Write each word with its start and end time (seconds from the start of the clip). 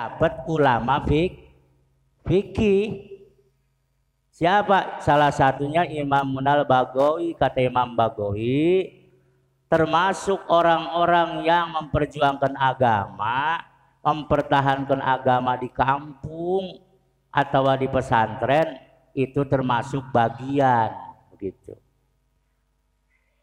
dapat 0.00 0.48
ulama 0.48 1.04
fik 1.04 1.36
fikih. 2.24 3.12
Siapa? 4.32 5.04
Salah 5.04 5.28
satunya 5.28 5.84
Imam 5.84 6.24
Munal 6.24 6.64
Bagawi 6.64 7.36
kata 7.36 7.60
Imam 7.60 7.92
Bagawi 7.92 8.96
termasuk 9.68 10.40
orang-orang 10.48 11.44
yang 11.44 11.70
memperjuangkan 11.76 12.56
agama 12.56 13.60
mempertahankan 14.00 14.98
agama 14.98 15.60
di 15.60 15.68
kampung 15.68 16.80
atau 17.28 17.62
di 17.76 17.86
pesantren 17.86 18.80
itu 19.12 19.44
termasuk 19.44 20.02
bagian 20.10 20.90
begitu 21.30 21.76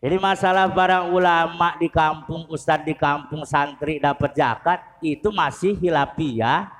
jadi 0.07 0.23
masalah 0.23 0.71
para 0.71 1.03
ulama 1.03 1.75
di 1.75 1.91
kampung, 1.91 2.47
ustadz 2.47 2.87
di 2.87 2.95
kampung, 2.95 3.43
santri 3.43 3.99
dapat 3.99 4.31
zakat 4.39 4.79
itu 5.03 5.27
masih 5.35 5.75
hilafiyah 5.75 6.71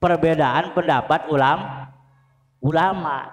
perbedaan 0.00 0.72
pendapat 0.72 1.28
ulam 1.28 1.84
ulama. 2.64 3.28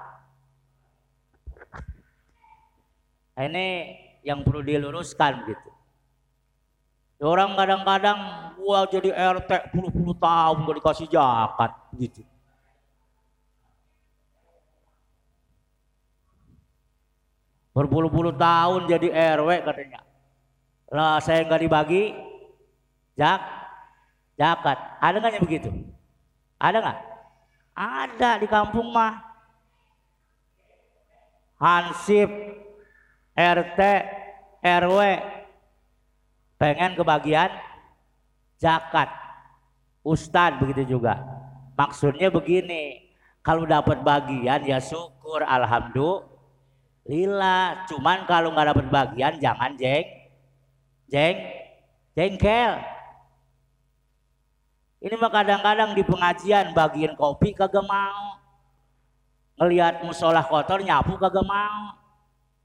Nah, 3.32 3.44
ini 3.48 3.96
yang 4.28 4.44
perlu 4.44 4.60
diluruskan 4.60 5.48
gitu. 5.48 5.72
Orang 7.24 7.56
kadang-kadang 7.56 8.20
gua 8.60 8.84
jadi 8.92 9.08
RT 9.40 9.72
puluh-puluh 9.72 10.20
tahun 10.20 10.68
gak 10.68 10.78
dikasih 10.84 11.08
zakat 11.08 11.72
gitu. 11.96 12.28
Berpuluh-puluh 17.74 18.38
tahun 18.38 18.86
jadi 18.86 19.38
RW 19.38 19.50
katanya. 19.66 20.02
Lah 20.94 21.18
saya 21.18 21.42
nggak 21.44 21.62
dibagi 21.66 22.14
jak 23.18 23.42
zakat 24.38 24.78
ada 25.02 25.18
nggak 25.18 25.34
yang 25.42 25.46
begitu? 25.46 25.70
Ada 26.62 26.78
nggak? 26.80 27.00
Ada 27.74 28.30
di 28.38 28.48
kampung 28.48 28.94
mah. 28.94 29.34
Hansip 31.58 32.30
RT 33.34 33.80
RW 34.62 35.00
pengen 36.62 36.94
kebagian 36.94 37.50
zakat 38.62 39.10
Ustadz 40.06 40.60
begitu 40.62 41.00
juga. 41.00 41.18
Maksudnya 41.74 42.30
begini 42.30 43.10
kalau 43.42 43.66
dapat 43.66 44.06
bagian 44.06 44.62
ya 44.62 44.78
syukur 44.78 45.42
alhamdulillah 45.42 46.33
lila 47.04 47.84
cuman 47.92 48.24
kalau 48.24 48.56
nggak 48.56 48.68
dapat 48.72 48.88
bagian 48.88 49.34
jangan 49.40 49.76
jeng 49.76 50.08
jeng 51.12 51.38
jengkel. 52.16 52.80
Ini 55.04 55.20
mah 55.20 55.32
kadang-kadang 55.36 55.92
di 56.00 56.04
pengajian 56.08 56.72
bagian 56.72 57.20
kopi 57.20 57.52
kagak 57.52 57.84
mau. 57.84 58.40
Ngelihat 59.60 60.00
musola 60.08 60.40
kotor 60.40 60.80
nyapu 60.80 61.20
kagak 61.20 61.44
mau. 61.44 62.00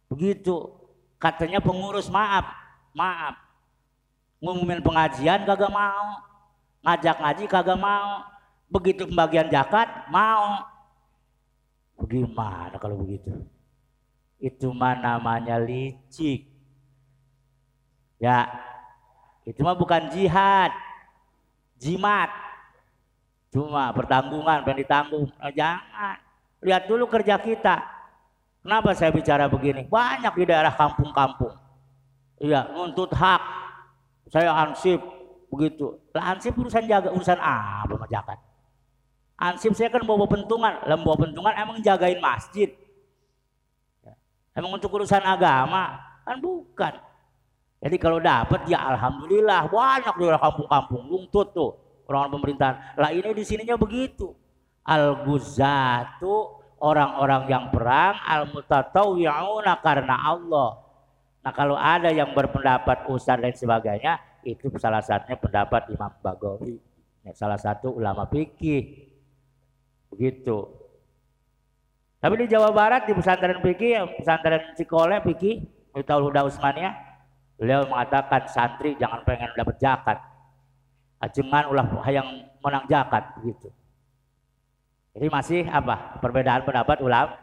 Begitu. 0.07 0.71
Katanya 1.19 1.59
pengurus 1.59 2.07
maaf 2.07 2.47
maaf. 2.95 3.35
Ngumumin 4.39 4.87
pengajian 4.87 5.43
kagak 5.43 5.73
mau. 5.75 6.23
Ngajak 6.87 7.17
ngaji 7.19 7.45
kagak 7.51 7.81
mau. 7.81 8.23
Begitu 8.71 9.03
pembagian 9.11 9.51
zakat 9.51 10.07
mau. 10.15 10.63
Bagaimana 11.99 12.79
kalau 12.79 13.03
begitu 13.03 13.35
itu 14.39 14.71
mah 14.71 14.95
namanya 14.99 15.59
licik. 15.59 16.47
Ya, 18.19 18.51
itu 19.47 19.63
mah 19.63 19.79
bukan 19.79 20.11
jihad, 20.11 20.75
jimat. 21.79 22.31
Cuma 23.49 23.95
pertanggungan, 23.95 24.67
pengen 24.67 24.83
ditanggung. 24.83 25.25
Nah, 25.39 25.53
jangan. 25.55 26.19
Lihat 26.59 26.91
dulu 26.91 27.07
kerja 27.07 27.39
kita. 27.39 27.81
Kenapa 28.61 28.93
saya 28.93 29.15
bicara 29.15 29.47
begini? 29.47 29.87
Banyak 29.87 30.35
di 30.35 30.45
daerah 30.45 30.75
kampung-kampung. 30.75 31.55
Iya, 32.43 32.69
nuntut 32.75 33.15
hak. 33.15 33.43
Saya 34.29 34.53
ansip 34.53 35.01
begitu. 35.49 35.97
Lah 36.13 36.37
ansip 36.37 36.53
urusan 36.53 36.85
jaga 36.85 37.09
urusan 37.15 37.39
apa 37.41 37.89
sama 37.89 38.07
zakat. 38.11 38.39
Ansip 39.39 39.73
saya 39.79 39.89
kan 39.89 40.03
bawa 40.03 40.27
pentungan, 40.27 40.83
lah 40.85 40.99
bawa 40.99 41.17
pentungan 41.17 41.55
emang 41.55 41.79
jagain 41.81 42.19
masjid. 42.19 42.69
Emang 44.59 44.75
untuk 44.75 44.91
urusan 44.91 45.23
agama 45.23 46.03
kan 46.27 46.43
bukan. 46.43 46.99
Jadi 47.79 47.95
kalau 47.95 48.19
dapat 48.19 48.67
ya 48.67 48.91
alhamdulillah 48.91 49.71
banyak 49.71 50.15
di 50.19 50.27
kampung-kampung 50.35 51.03
lungtut 51.07 51.55
tuh 51.55 51.79
orang 52.11 52.35
pemerintahan. 52.35 52.99
Lah 52.99 53.15
ini 53.15 53.31
di 53.39 53.45
sininya 53.47 53.79
begitu. 53.79 54.35
Al 54.83 55.23
guzatu 55.23 56.59
orang-orang 56.83 57.47
yang 57.47 57.65
perang 57.71 58.19
al 58.27 58.51
mutatawwi'una 58.51 59.79
karena 59.79 60.27
Allah. 60.27 60.83
Nah 61.39 61.53
kalau 61.55 61.79
ada 61.79 62.11
yang 62.11 62.35
berpendapat 62.35 63.07
ustaz 63.07 63.39
dan 63.39 63.55
sebagainya 63.55 64.19
itu 64.43 64.67
salah 64.75 64.99
satunya 64.99 65.39
pendapat 65.39 65.87
Imam 65.95 66.11
Bagawi. 66.19 66.83
Salah 67.31 67.63
satu 67.63 67.95
ulama 67.95 68.27
fikih. 68.27 69.07
Begitu. 70.11 70.78
Tapi 72.19 72.35
di 72.35 72.47
Jawa 72.51 72.75
Barat 72.75 73.07
di 73.07 73.15
pesantren 73.15 73.63
fikih, 73.63 74.19
pesantren 74.19 74.75
Cikole 74.75 75.23
fikih, 75.23 75.63
Miftahul 75.95 76.31
Huda 76.31 76.51
Usmania, 76.51 76.91
beliau 77.55 77.87
mengatakan 77.87 78.51
santri 78.51 78.99
jangan 78.99 79.23
pengen 79.23 79.55
dapat 79.55 79.79
zakat. 79.79 80.19
Ajengan 81.23 81.71
ulah 81.71 81.87
yang 82.11 82.27
menang 82.63 82.87
zakat 82.91 83.39
begitu. 83.39 83.71
Jadi 85.15 85.27
masih 85.31 85.61
apa? 85.71 86.19
Perbedaan 86.23 86.63
pendapat 86.63 87.03
ulama 87.03 87.39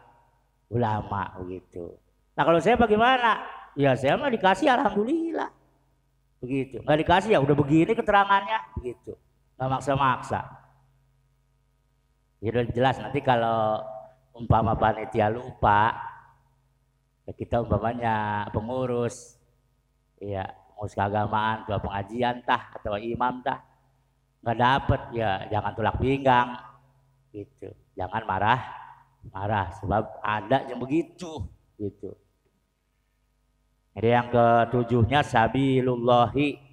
ulama 0.71 1.31
begitu. 1.43 1.95
Nah 2.35 2.43
kalau 2.43 2.59
saya 2.59 2.75
bagaimana? 2.75 3.43
Ya 3.75 3.91
saya 3.95 4.15
mah 4.15 4.31
dikasih 4.31 4.71
alhamdulillah. 4.71 5.51
Begitu. 6.39 6.83
Nggak 6.83 6.99
dikasih 7.03 7.29
ya 7.35 7.39
udah 7.43 7.55
begini 7.55 7.91
keterangannya 7.95 8.59
begitu. 8.79 9.15
Nggak 9.55 9.69
maksa-maksa. 9.71 10.39
Ya 12.43 12.63
jelas 12.71 12.95
nanti 12.99 13.19
kalau 13.23 13.83
umpama 14.35 14.75
panitia 14.75 15.31
lupa. 15.31 15.95
Ya 17.25 17.31
kita 17.33 17.63
umpamanya 17.63 18.45
pengurus. 18.51 19.39
Ya 20.19 20.51
pengurus 20.75 20.93
keagamaan 20.93 21.63
tua 21.63 21.79
pengajian 21.79 22.43
tah 22.43 22.75
atau 22.75 22.99
imam 22.99 23.39
tah. 23.41 23.63
Nggak 24.43 24.57
dapet 24.59 25.01
ya 25.15 25.47
jangan 25.49 25.71
tulak 25.73 25.95
pinggang. 25.97 26.59
Gitu. 27.31 27.71
Jangan 27.95 28.27
marah 28.27 28.61
marah 29.31 29.73
sebab 29.79 30.21
ada 30.21 30.67
yang 30.67 30.77
begitu. 30.77 31.41
Gitu. 31.79 32.13
Jadi 33.95 34.07
yang 34.11 34.27
ketujuhnya 34.27 35.23
sabilullahi. 35.23 36.67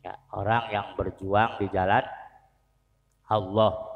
Ya, 0.00 0.14
orang 0.30 0.70
yang 0.70 0.86
berjuang 0.94 1.58
di 1.58 1.66
jalan 1.74 2.06
Allah 3.26 3.95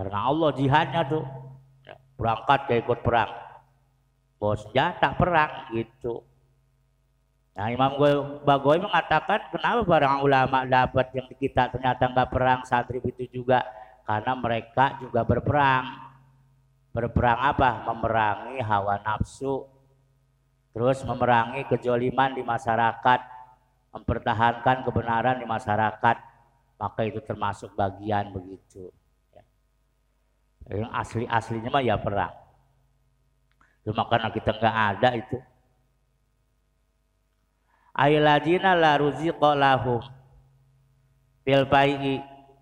Karena 0.00 0.32
Allah 0.32 0.48
jihadnya 0.56 1.04
tuh 1.04 1.28
berangkat 2.16 2.72
ya 2.72 2.76
ikut 2.80 3.04
perang. 3.04 3.28
Bos 4.40 4.64
senjata 4.64 5.12
perang 5.12 5.68
gitu. 5.76 6.24
Nah 7.52 7.68
Imam 7.68 8.00
Bagoy 8.40 8.80
mengatakan 8.80 9.52
kenapa 9.52 9.84
para 9.84 10.24
ulama 10.24 10.64
dapat 10.64 11.12
yang 11.12 11.28
kita 11.36 11.68
ternyata 11.68 12.08
nggak 12.08 12.32
perang 12.32 12.64
santri 12.64 13.04
itu 13.04 13.28
juga 13.28 13.60
karena 14.08 14.32
mereka 14.32 14.96
juga 15.04 15.20
berperang. 15.20 15.84
Berperang 16.96 17.52
apa? 17.52 17.84
Memerangi 17.84 18.56
hawa 18.64 19.04
nafsu. 19.04 19.68
Terus 20.72 21.04
memerangi 21.04 21.68
kejoliman 21.68 22.32
di 22.32 22.40
masyarakat. 22.40 23.20
Mempertahankan 23.92 24.80
kebenaran 24.80 25.36
di 25.36 25.44
masyarakat. 25.44 26.16
Maka 26.80 27.00
itu 27.04 27.20
termasuk 27.20 27.76
bagian 27.76 28.32
begitu. 28.32 28.88
Yang 30.70 30.90
asli-aslinya 30.94 31.70
mah 31.74 31.82
ya 31.82 31.98
perang. 31.98 32.30
Cuma 33.82 34.06
karena 34.06 34.30
kita 34.30 34.54
nggak 34.54 34.76
ada 34.94 35.10
itu. 35.18 35.38
Ailadina 37.90 38.78
la 38.78 38.94
ruziqa 38.94 39.50
lahum 39.58 39.98
fil 41.42 41.66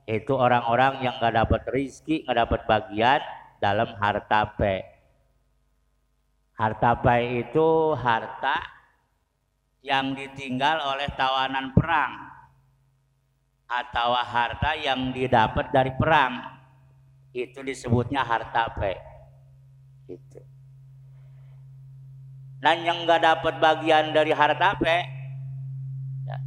itu 0.08 0.32
orang-orang 0.32 1.04
yang 1.04 1.20
nggak 1.20 1.36
dapat 1.36 1.62
rizki, 1.68 2.24
nggak 2.24 2.48
dapat 2.48 2.60
bagian 2.64 3.20
dalam 3.60 3.92
harta 4.00 4.56
pe. 4.56 4.80
Harta 6.56 6.96
pe 6.96 7.44
itu 7.44 7.92
harta 7.92 8.56
yang 9.84 10.16
ditinggal 10.16 10.80
oleh 10.96 11.12
tawanan 11.12 11.76
perang 11.76 12.12
atau 13.68 14.16
harta 14.16 14.72
yang 14.80 15.12
didapat 15.12 15.68
dari 15.68 15.92
perang 15.92 16.57
itu 17.36 17.60
disebutnya 17.60 18.24
harta 18.24 18.72
pe 18.76 18.96
itu 20.08 20.40
dan 22.58 22.82
yang 22.82 23.04
nggak 23.04 23.22
dapat 23.22 23.54
bagian 23.62 24.10
dari 24.16 24.32
harta 24.34 24.74
pe 24.80 25.18
Ya. 26.28 26.38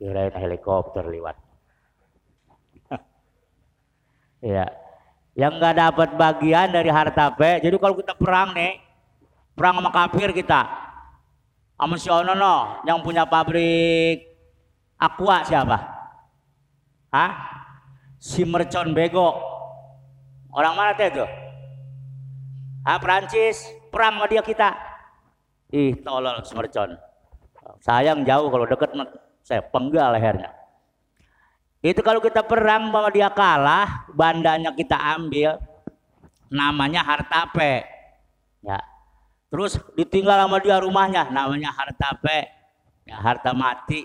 Kirain 0.00 0.34
helikopter 0.34 1.06
lewat. 1.06 1.36
ya. 4.42 4.66
Yang 5.38 5.52
nggak 5.62 5.76
dapat 5.78 6.08
bagian 6.18 6.74
dari 6.74 6.90
harta 6.90 7.30
P. 7.38 7.62
Jadi 7.62 7.76
kalau 7.78 7.94
kita 7.94 8.18
perang 8.18 8.50
nih, 8.50 8.82
perang 9.54 9.78
sama 9.78 9.90
kafir 9.94 10.34
kita. 10.34 10.66
Sama 11.78 11.96
si 11.96 12.10
Ono 12.10 12.34
no, 12.34 12.82
yang 12.84 13.00
punya 13.00 13.24
pabrik 13.24 14.26
aqua 15.00 15.46
siapa? 15.46 15.99
Hah? 17.10 17.32
Si 18.18 18.46
Mercon 18.46 18.94
Bego. 18.94 19.34
Orang 20.50 20.74
mana 20.74 20.94
teh 20.94 21.10
itu? 21.10 21.26
Ah 22.86 22.98
Prancis, 22.98 23.66
perang 23.90 24.18
sama 24.18 24.26
dia 24.26 24.42
kita. 24.42 24.74
Ih, 25.70 25.94
tolol 26.02 26.42
si 26.42 26.54
Mercon. 26.54 26.98
Sayang 27.82 28.26
jauh 28.26 28.50
kalau 28.50 28.66
deket 28.66 28.90
saya 29.46 29.62
penggal 29.62 30.14
lehernya. 30.14 30.50
Itu 31.80 32.04
kalau 32.04 32.20
kita 32.20 32.44
perang 32.44 32.92
bahwa 32.92 33.08
dia 33.08 33.32
kalah, 33.32 34.04
bandanya 34.12 34.68
kita 34.76 35.00
ambil, 35.16 35.56
namanya 36.52 37.00
harta 37.00 37.48
pe. 37.48 37.86
Ya. 38.60 38.76
Terus 39.48 39.80
ditinggal 39.96 40.44
sama 40.44 40.60
dia 40.60 40.76
rumahnya, 40.76 41.32
namanya 41.32 41.72
harta 41.72 42.12
pe. 42.20 42.52
Ya, 43.08 43.16
harta 43.16 43.56
mati. 43.56 44.04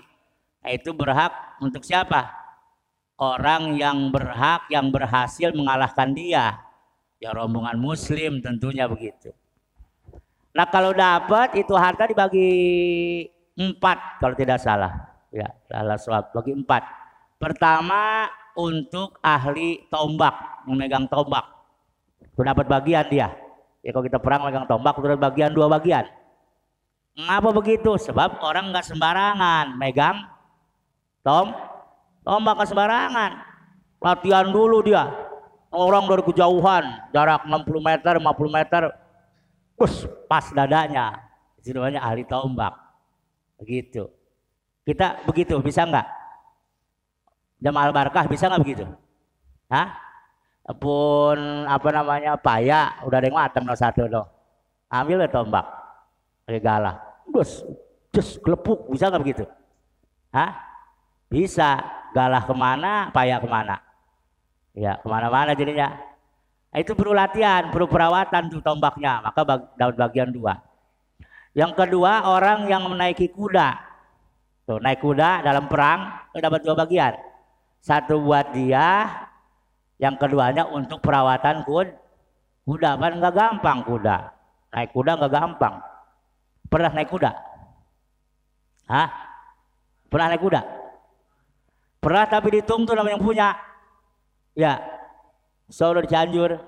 Nah, 0.64 0.72
itu 0.72 0.90
berhak 0.96 1.60
untuk 1.60 1.84
siapa? 1.84 2.45
Orang 3.16 3.80
yang 3.80 4.12
berhak, 4.12 4.68
yang 4.68 4.92
berhasil 4.92 5.48
mengalahkan 5.56 6.12
dia. 6.12 6.60
Ya 7.16 7.32
rombongan 7.32 7.80
muslim 7.80 8.44
tentunya 8.44 8.84
begitu. 8.84 9.32
Nah 10.52 10.68
kalau 10.68 10.92
dapat 10.92 11.56
itu 11.56 11.72
harta 11.72 12.04
dibagi 12.04 12.52
empat 13.56 14.20
kalau 14.20 14.36
tidak 14.36 14.60
salah. 14.60 14.92
Ya, 15.32 15.52
salah 15.68 16.00
suap 16.00 16.32
bagi 16.32 16.56
empat 16.56 17.06
Pertama 17.36 18.32
untuk 18.56 19.20
ahli 19.20 19.84
tombak, 19.92 20.64
memegang 20.64 21.04
tombak. 21.04 21.44
Itu 22.32 22.40
dapat 22.40 22.64
bagian 22.64 23.04
dia. 23.12 23.28
Ya 23.84 23.92
kalau 23.92 24.04
kita 24.08 24.16
perang 24.16 24.48
megang 24.48 24.64
tombak, 24.64 24.96
itu 24.96 25.20
bagian 25.20 25.52
dua 25.52 25.68
bagian. 25.68 26.08
Ngapa 27.16 27.52
begitu? 27.52 27.92
Sebab 28.00 28.40
orang 28.40 28.72
nggak 28.72 28.88
sembarangan 28.88 29.76
megang 29.76 30.24
tom 31.20 31.52
tombak 32.26 32.58
ke 32.58 32.64
sembarangan. 32.66 33.32
Latihan 34.02 34.50
dulu 34.50 34.82
dia. 34.82 35.06
Orang 35.70 36.10
dari 36.10 36.22
kejauhan, 36.26 36.84
jarak 37.14 37.46
60 37.46 37.78
meter, 37.78 38.14
50 38.18 38.58
meter, 38.58 38.82
bus 39.78 40.08
pas 40.26 40.50
dadanya. 40.50 41.22
Itu 41.62 41.76
namanya 41.76 42.02
ahli 42.02 42.26
tombak. 42.26 42.74
Begitu. 43.62 44.10
Kita 44.86 45.22
begitu, 45.26 45.58
bisa 45.62 45.86
nggak? 45.86 46.06
Jamal 47.60 47.90
Barkah 47.94 48.26
bisa 48.26 48.50
nggak 48.50 48.62
begitu? 48.62 48.84
Hah? 49.70 49.94
Pun 50.66 51.38
apa 51.70 51.88
namanya 51.94 52.34
paya 52.34 52.98
udah 53.06 53.22
ada 53.22 53.26
yang 53.30 53.38
matang 53.38 53.62
no 53.62 53.74
satu 53.74 54.10
no. 54.10 54.26
Ambil 54.90 55.22
ya 55.22 55.30
tombak. 55.30 55.66
Pakai 56.46 56.62
galah. 56.62 56.96
Bus, 57.26 57.62
just 58.14 58.38
kelepuk 58.42 58.86
bisa 58.90 59.10
nggak 59.10 59.22
begitu? 59.22 59.44
Hah? 60.30 60.75
Bisa. 61.26 61.96
Galah 62.16 62.48
ke 62.48 62.54
mana, 62.56 63.12
paya 63.12 63.36
ke 63.36 63.44
mana? 63.44 63.76
Ya 64.72 64.96
ke 64.96 65.04
mana-mana 65.04 65.52
jadinya. 65.52 65.92
Itu 66.72 66.96
perlu 66.96 67.12
latihan, 67.12 67.68
perlu 67.68 67.84
perawatan 67.84 68.48
tuh 68.48 68.64
tombaknya. 68.64 69.20
Maka 69.20 69.44
bag, 69.44 69.60
dapat 69.76 69.96
bagian 70.00 70.32
dua. 70.32 70.56
Yang 71.52 71.76
kedua 71.76 72.24
orang 72.24 72.68
yang 72.72 72.88
menaiki 72.88 73.28
kuda. 73.32 73.76
Tuh, 74.64 74.80
naik 74.80 75.04
kuda 75.04 75.44
dalam 75.44 75.68
perang 75.68 76.28
dapat 76.32 76.60
dua 76.64 76.76
bagian. 76.76 77.16
Satu 77.84 78.16
buat 78.20 78.56
dia, 78.56 79.08
yang 79.96 80.16
keduanya 80.16 80.68
untuk 80.68 81.04
perawatan 81.04 81.64
kud, 81.68 81.88
kuda. 82.64 82.96
Kan 82.96 83.12
nggak 83.20 83.34
gampang 83.36 83.78
kuda. 83.84 84.16
Naik 84.72 84.90
kuda 84.92 85.20
nggak 85.20 85.32
gampang. 85.32 85.74
Pernah 86.68 86.92
naik 86.92 87.08
kuda? 87.08 87.30
Hah? 88.88 89.08
Pernah 90.08 90.26
naik 90.32 90.42
kuda? 90.44 90.85
Pernah 92.02 92.24
tapi 92.28 92.60
ditungtu 92.60 92.92
nama 92.92 93.08
yang 93.10 93.22
punya. 93.22 93.56
Ya. 94.54 94.80
Solo 95.68 96.02
di 96.02 96.08
Cianjur. 96.10 96.60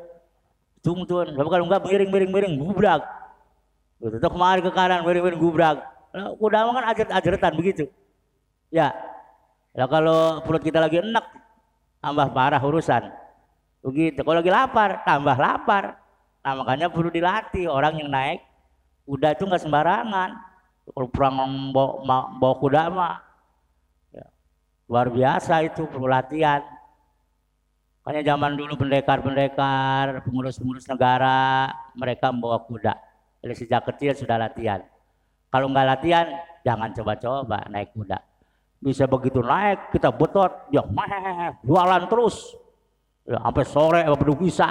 Tungtun. 0.82 1.36
Tapi 1.36 1.48
kalau 1.48 1.64
enggak 1.66 1.82
miring 1.86 2.10
miring 2.10 2.30
miring 2.32 2.54
gubrak. 2.58 3.02
Gitu. 3.98 4.16
Tuh 4.18 4.30
kemarin 4.30 4.60
ke 4.62 4.70
kanan 4.72 5.02
miring 5.06 5.24
miring 5.24 5.40
gubrak. 5.40 5.76
Kuda 6.12 6.66
kan 6.66 6.84
ajarat-ajaratan 6.90 7.52
begitu. 7.54 7.84
Ya, 8.72 8.92
Ya 9.78 9.86
kalau 9.86 10.42
perut 10.42 10.58
kita 10.58 10.82
lagi 10.82 10.98
enak, 10.98 11.22
tambah 12.02 12.34
parah 12.34 12.58
urusan. 12.58 13.14
Begitu. 13.86 14.26
Kalau 14.26 14.42
lagi 14.42 14.50
lapar, 14.50 15.06
tambah 15.06 15.38
lapar. 15.38 16.02
Nah 16.42 16.52
makanya 16.58 16.90
perlu 16.90 17.14
dilatih 17.14 17.70
orang 17.70 17.94
yang 18.02 18.10
naik 18.10 18.42
kuda 19.06 19.38
itu 19.38 19.46
nggak 19.46 19.62
sembarangan. 19.62 20.34
Kalau 20.88 21.08
perang 21.14 21.38
bawa, 21.70 22.26
bawa 22.40 22.54
kuda 22.58 22.90
mah 22.90 23.22
luar 24.88 25.12
biasa 25.12 25.62
itu 25.68 25.84
perlu 25.86 26.08
latihan. 26.08 26.64
Makanya 28.02 28.24
zaman 28.34 28.56
dulu 28.56 28.72
pendekar-pendekar, 28.80 30.24
pengurus-pengurus 30.24 30.88
negara, 30.88 31.68
mereka 31.92 32.32
membawa 32.32 32.64
kuda. 32.64 32.96
Jadi 33.44 33.54
sejak 33.54 33.84
kecil 33.92 34.16
sudah 34.16 34.40
latihan. 34.40 34.80
Kalau 35.52 35.68
nggak 35.68 35.86
latihan, 35.86 36.26
jangan 36.64 36.88
coba-coba 36.96 37.68
naik 37.68 37.92
kuda 37.92 38.18
bisa 38.78 39.10
begitu 39.10 39.42
naik 39.42 39.90
kita 39.90 40.14
betot 40.14 40.70
ya 40.70 40.86
meh 40.86 41.50
jualan 41.66 42.06
terus 42.06 42.54
ya, 43.26 43.42
sampai 43.42 43.64
sore 43.66 44.00
baru 44.06 44.34
bisa 44.38 44.70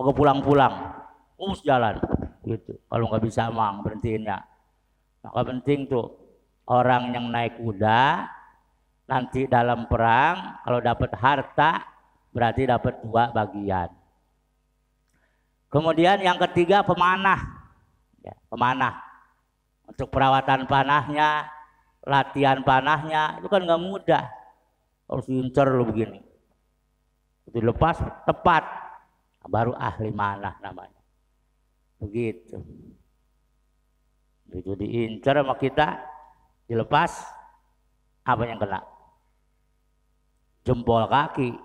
mau 0.00 0.12
pulang-pulang 0.16 0.96
terus 1.36 1.60
jalan 1.60 2.00
gitu 2.48 2.80
kalau 2.88 3.04
nggak 3.12 3.24
bisa 3.28 3.52
mang 3.52 3.84
berhentiinnya 3.84 4.40
maka 5.20 5.40
penting 5.44 5.84
tuh 5.84 6.08
orang 6.64 7.12
yang 7.12 7.28
naik 7.28 7.60
kuda 7.60 8.24
nanti 9.08 9.48
dalam 9.48 9.88
perang 9.88 10.60
kalau 10.62 10.84
dapat 10.84 11.10
harta 11.16 11.80
berarti 12.28 12.68
dapat 12.68 13.00
dua 13.00 13.32
bagian. 13.32 13.88
Kemudian 15.72 16.20
yang 16.20 16.36
ketiga 16.48 16.84
pemanah. 16.84 17.40
Ya, 18.20 18.36
pemanah. 18.52 19.00
Untuk 19.88 20.12
perawatan 20.12 20.68
panahnya 20.68 21.48
latihan 22.04 22.60
panahnya 22.60 23.40
itu 23.40 23.48
kan 23.48 23.64
nggak 23.64 23.80
mudah. 23.80 24.24
Harus 25.08 25.26
incer 25.32 25.68
lo 25.72 25.88
begini. 25.88 26.20
Dilepas 27.48 27.96
tepat. 28.28 28.64
Baru 29.48 29.72
ahli 29.72 30.12
manah 30.12 30.60
namanya. 30.60 31.00
Begitu. 31.96 32.60
Itu 34.52 34.76
diincar 34.76 35.40
sama 35.40 35.56
kita 35.56 35.96
dilepas 36.68 37.12
apa 38.28 38.44
yang 38.44 38.60
kena 38.60 38.97
jempol 40.68 41.08
kaki 41.08 41.56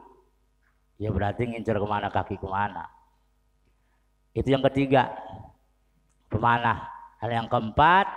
ya 0.95 1.11
berarti 1.11 1.43
ngincer 1.43 1.75
ke 1.75 1.87
mana 1.87 2.07
kaki 2.07 2.39
ke 2.39 2.47
mana 2.47 2.87
itu 4.31 4.47
yang 4.47 4.63
ketiga 4.71 5.11
pemanah 6.31 6.87
hal 7.19 7.29
yang 7.29 7.47
keempat 7.51 8.07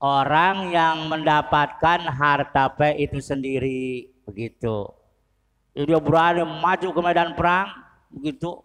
orang 0.00 0.72
yang 0.72 1.06
mendapatkan 1.06 2.00
harta 2.08 2.72
P 2.72 3.04
itu 3.04 3.20
sendiri 3.20 4.08
begitu. 4.24 4.88
Jadi 5.76 5.86
dia 5.86 6.00
berani 6.00 6.42
maju 6.42 6.88
ke 6.90 7.00
medan 7.04 7.36
perang 7.36 7.68
begitu. 8.10 8.58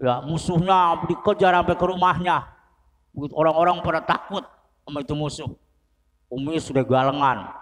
Ya, 0.00 0.24
musuhnya 0.24 0.96
dikejar 1.04 1.52
sampai 1.52 1.76
ke 1.76 1.84
rumahnya. 1.84 2.48
Orang-orang 3.36 3.84
pada 3.84 4.00
takut 4.00 4.46
sama 4.86 5.04
itu 5.04 5.12
musuh. 5.12 5.50
Umi 6.32 6.56
sudah 6.56 6.86
galengan. 6.86 7.52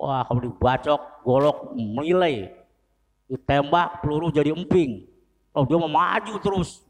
Wah, 0.00 0.24
kalau 0.24 0.40
dibacok, 0.40 1.00
golok, 1.20 1.76
milai. 1.76 2.48
Ditembak, 3.28 4.00
peluru 4.00 4.32
jadi 4.32 4.56
emping. 4.56 5.04
Oh, 5.52 5.68
dia 5.68 5.76
mau 5.76 5.92
maju 5.92 6.34
terus. 6.40 6.80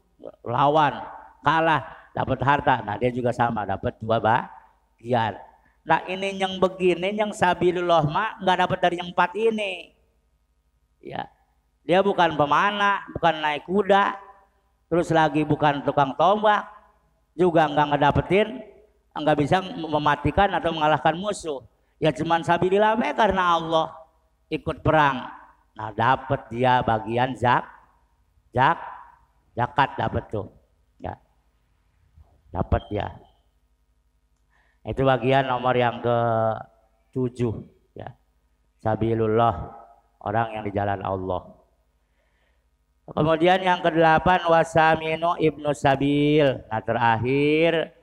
Lawan, 0.47 0.95
kalah, 1.43 1.83
dapat 2.15 2.39
harta. 2.39 2.79
Nah, 2.87 2.95
dia 2.95 3.11
juga 3.11 3.35
sama, 3.35 3.67
dapat 3.67 3.99
dua 3.99 4.47
ikhtiar. 5.01 5.41
Nah 5.81 6.05
ini 6.05 6.37
yang 6.37 6.61
begini 6.61 7.17
yang 7.17 7.33
sabilullah 7.33 8.05
mah 8.05 8.37
nggak 8.37 8.57
dapat 8.61 8.77
dari 8.77 8.95
yang 9.01 9.09
empat 9.09 9.33
ini. 9.33 9.97
Ya, 11.01 11.25
dia 11.81 12.05
bukan 12.05 12.37
pemanah, 12.37 13.01
bukan 13.17 13.41
naik 13.41 13.65
kuda, 13.65 14.13
terus 14.85 15.09
lagi 15.09 15.41
bukan 15.41 15.81
tukang 15.81 16.13
tombak, 16.13 16.69
juga 17.33 17.65
nggak 17.65 17.97
ngedapetin, 17.97 18.61
nggak 19.17 19.37
bisa 19.41 19.65
mematikan 19.65 20.53
atau 20.53 20.69
mengalahkan 20.69 21.17
musuh. 21.17 21.65
Ya 22.01 22.09
cuman 22.09 22.41
sabilillah 22.41 22.97
karena 23.13 23.61
Allah 23.61 23.93
ikut 24.49 24.81
perang. 24.81 25.21
Nah 25.77 25.89
dapat 25.93 26.49
dia 26.49 26.81
bagian 26.81 27.37
zak, 27.37 27.61
zak, 28.49 28.81
zakat 29.53 29.93
dapat 30.01 30.25
tuh. 30.33 30.49
Ya, 30.97 31.13
dapat 32.49 32.83
ya. 32.89 33.07
Itu 34.81 35.05
bagian 35.05 35.45
nomor 35.45 35.77
yang 35.77 36.01
ke 36.01 36.17
tujuh 37.13 37.69
ya. 37.93 38.09
Sabilullah 38.81 39.69
orang 40.25 40.57
yang 40.57 40.63
di 40.65 40.73
jalan 40.73 41.05
Allah. 41.05 41.53
Kemudian 43.11 43.61
yang 43.61 43.85
kedelapan 43.85 44.41
wasaminu 44.49 45.37
ibnu 45.37 45.69
sabil. 45.77 46.65
Nah 46.65 46.81
terakhir 46.81 47.93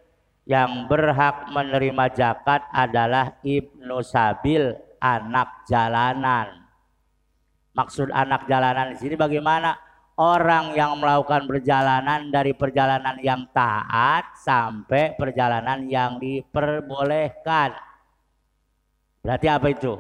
yang 0.49 0.89
berhak 0.89 1.53
menerima 1.53 2.09
zakat 2.17 2.65
adalah 2.73 3.37
ibnu 3.45 4.01
sabil 4.01 4.73
anak 4.97 5.69
jalanan. 5.69 6.65
Maksud 7.77 8.09
anak 8.09 8.49
jalanan 8.49 8.97
di 8.97 8.99
sini 8.99 9.15
bagaimana? 9.15 9.77
Orang 10.19 10.75
yang 10.75 10.99
melakukan 10.99 11.47
perjalanan 11.47 12.27
dari 12.33 12.51
perjalanan 12.51 13.23
yang 13.23 13.47
taat 13.55 14.35
sampai 14.43 15.15
perjalanan 15.15 15.87
yang 15.87 16.19
diperbolehkan. 16.19 17.71
Berarti 19.23 19.47
apa 19.47 19.71
itu? 19.71 19.95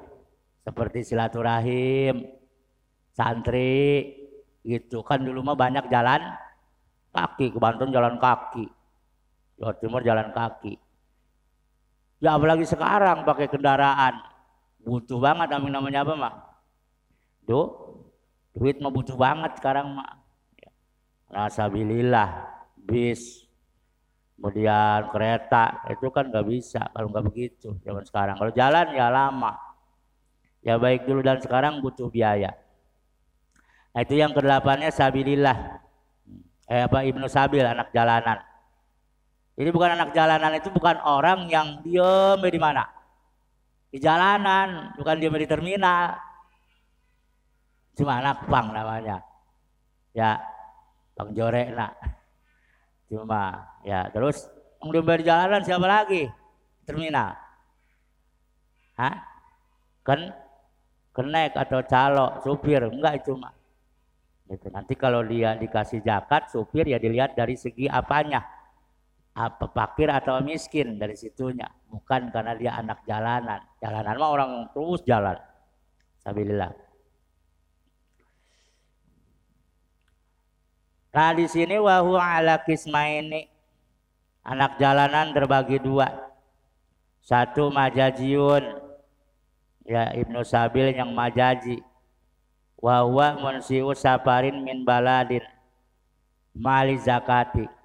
Seperti 0.67 1.07
silaturahim, 1.07 2.27
santri, 3.15 4.11
gitu 4.67 5.07
kan 5.07 5.23
dulu 5.23 5.47
mah 5.47 5.55
banyak 5.55 5.87
jalan 5.87 6.19
kaki 7.15 7.55
ke 7.55 7.59
Banten 7.63 7.95
jalan 7.95 8.19
kaki 8.19 8.78
Jawa 9.59 9.75
Timur 9.77 10.01
jalan 10.07 10.31
kaki. 10.31 10.79
Ya 12.23 12.35
apalagi 12.35 12.67
sekarang 12.67 13.27
pakai 13.27 13.51
kendaraan. 13.51 14.15
Butuh 14.83 15.19
banget 15.19 15.51
amin 15.53 15.75
namanya 15.75 16.07
apa 16.07 16.15
mah 16.15 16.35
do 17.49 17.61
duit 18.55 18.79
mah 18.79 18.93
butuh 18.95 19.19
banget 19.19 19.59
sekarang 19.59 19.91
mah 19.97 20.23
Nasabilillah 21.29 22.47
bis 22.77 23.45
kemudian 24.39 25.11
kereta 25.13 25.83
itu 25.91 26.09
kan 26.09 26.31
nggak 26.31 26.47
bisa 26.47 26.89
kalau 26.95 27.11
nggak 27.11 27.27
begitu 27.27 27.77
zaman 27.85 28.05
sekarang. 28.07 28.37
Kalau 28.39 28.53
jalan 28.55 28.87
ya 28.97 29.13
lama. 29.13 29.53
Ya 30.65 30.75
baik 30.81 31.05
dulu 31.05 31.21
dan 31.21 31.39
sekarang 31.43 31.85
butuh 31.85 32.09
biaya. 32.09 32.55
Nah, 33.95 34.01
itu 34.03 34.15
yang 34.15 34.33
kedelapannya 34.35 34.89
sabilillah. 34.89 35.83
Eh 36.69 36.85
apa 36.85 37.03
Ibnu 37.03 37.27
Sabil 37.29 37.65
anak 37.65 37.93
jalanan. 37.93 38.48
Ini 39.59 39.75
bukan 39.75 39.99
anak 39.99 40.15
jalanan 40.15 40.55
itu 40.55 40.71
bukan 40.71 41.03
orang 41.03 41.51
yang 41.51 41.83
diem 41.83 42.39
di 42.39 42.61
mana? 42.63 42.87
Di 43.91 43.99
jalanan, 43.99 44.95
bukan 44.95 45.19
diem 45.19 45.35
di 45.35 45.49
terminal. 45.51 46.15
Cuma 47.99 48.23
anak 48.23 48.47
pang 48.47 48.71
namanya. 48.71 49.19
Ya, 50.15 50.39
Bang 51.19 51.35
Jore 51.35 51.75
nak. 51.75 51.99
Cuma 53.11 53.67
ya 53.83 54.07
terus 54.15 54.47
diem 54.79 55.19
di 55.19 55.25
jalanan 55.27 55.67
siapa 55.67 55.87
lagi? 55.91 56.31
Terminal. 56.87 57.35
Hah? 58.95 59.15
Ken 60.07 60.31
kenek 61.11 61.59
atau 61.59 61.83
calo 61.83 62.39
supir 62.47 62.87
enggak 62.87 63.27
itu 63.27 63.35
Gitu. 64.47 64.71
Nanti 64.71 64.95
kalau 64.95 65.27
dia 65.27 65.59
dikasih 65.59 65.99
zakat, 66.07 66.47
supir 66.49 66.87
ya 66.87 67.03
dilihat 67.03 67.35
dari 67.35 67.59
segi 67.59 67.91
apanya. 67.91 68.58
Apa 69.39 69.71
fakir 69.71 70.11
atau 70.11 70.43
miskin 70.43 70.99
dari 70.99 71.15
situnya. 71.15 71.71
Bukan 71.87 72.35
karena 72.35 72.59
dia 72.59 72.75
anak 72.75 73.07
jalanan. 73.07 73.63
Jalanan 73.79 74.19
mah 74.19 74.31
orang 74.35 74.51
terus 74.75 75.07
jalan. 75.07 75.39
Sabilillah. 76.27 76.75
Nah 81.15 81.31
di 81.39 81.47
sini 81.47 81.79
wahu 81.79 82.19
ala 82.19 82.59
kismaini 82.67 83.47
anak 84.43 84.75
jalanan 84.83 85.31
terbagi 85.31 85.79
dua. 85.79 86.11
Satu 87.23 87.71
majajiun 87.71 88.65
ya 89.87 90.11
Ibnu 90.19 90.43
Sabil 90.43 90.93
yang 90.97 91.15
majaji 91.15 91.81
wa 92.79 93.03
huwa 93.03 93.35
munsiu 93.37 93.91
safarin 93.93 94.63
min 94.63 94.87
baladin 94.87 95.43
mali 96.55 96.97
zakati 96.97 97.78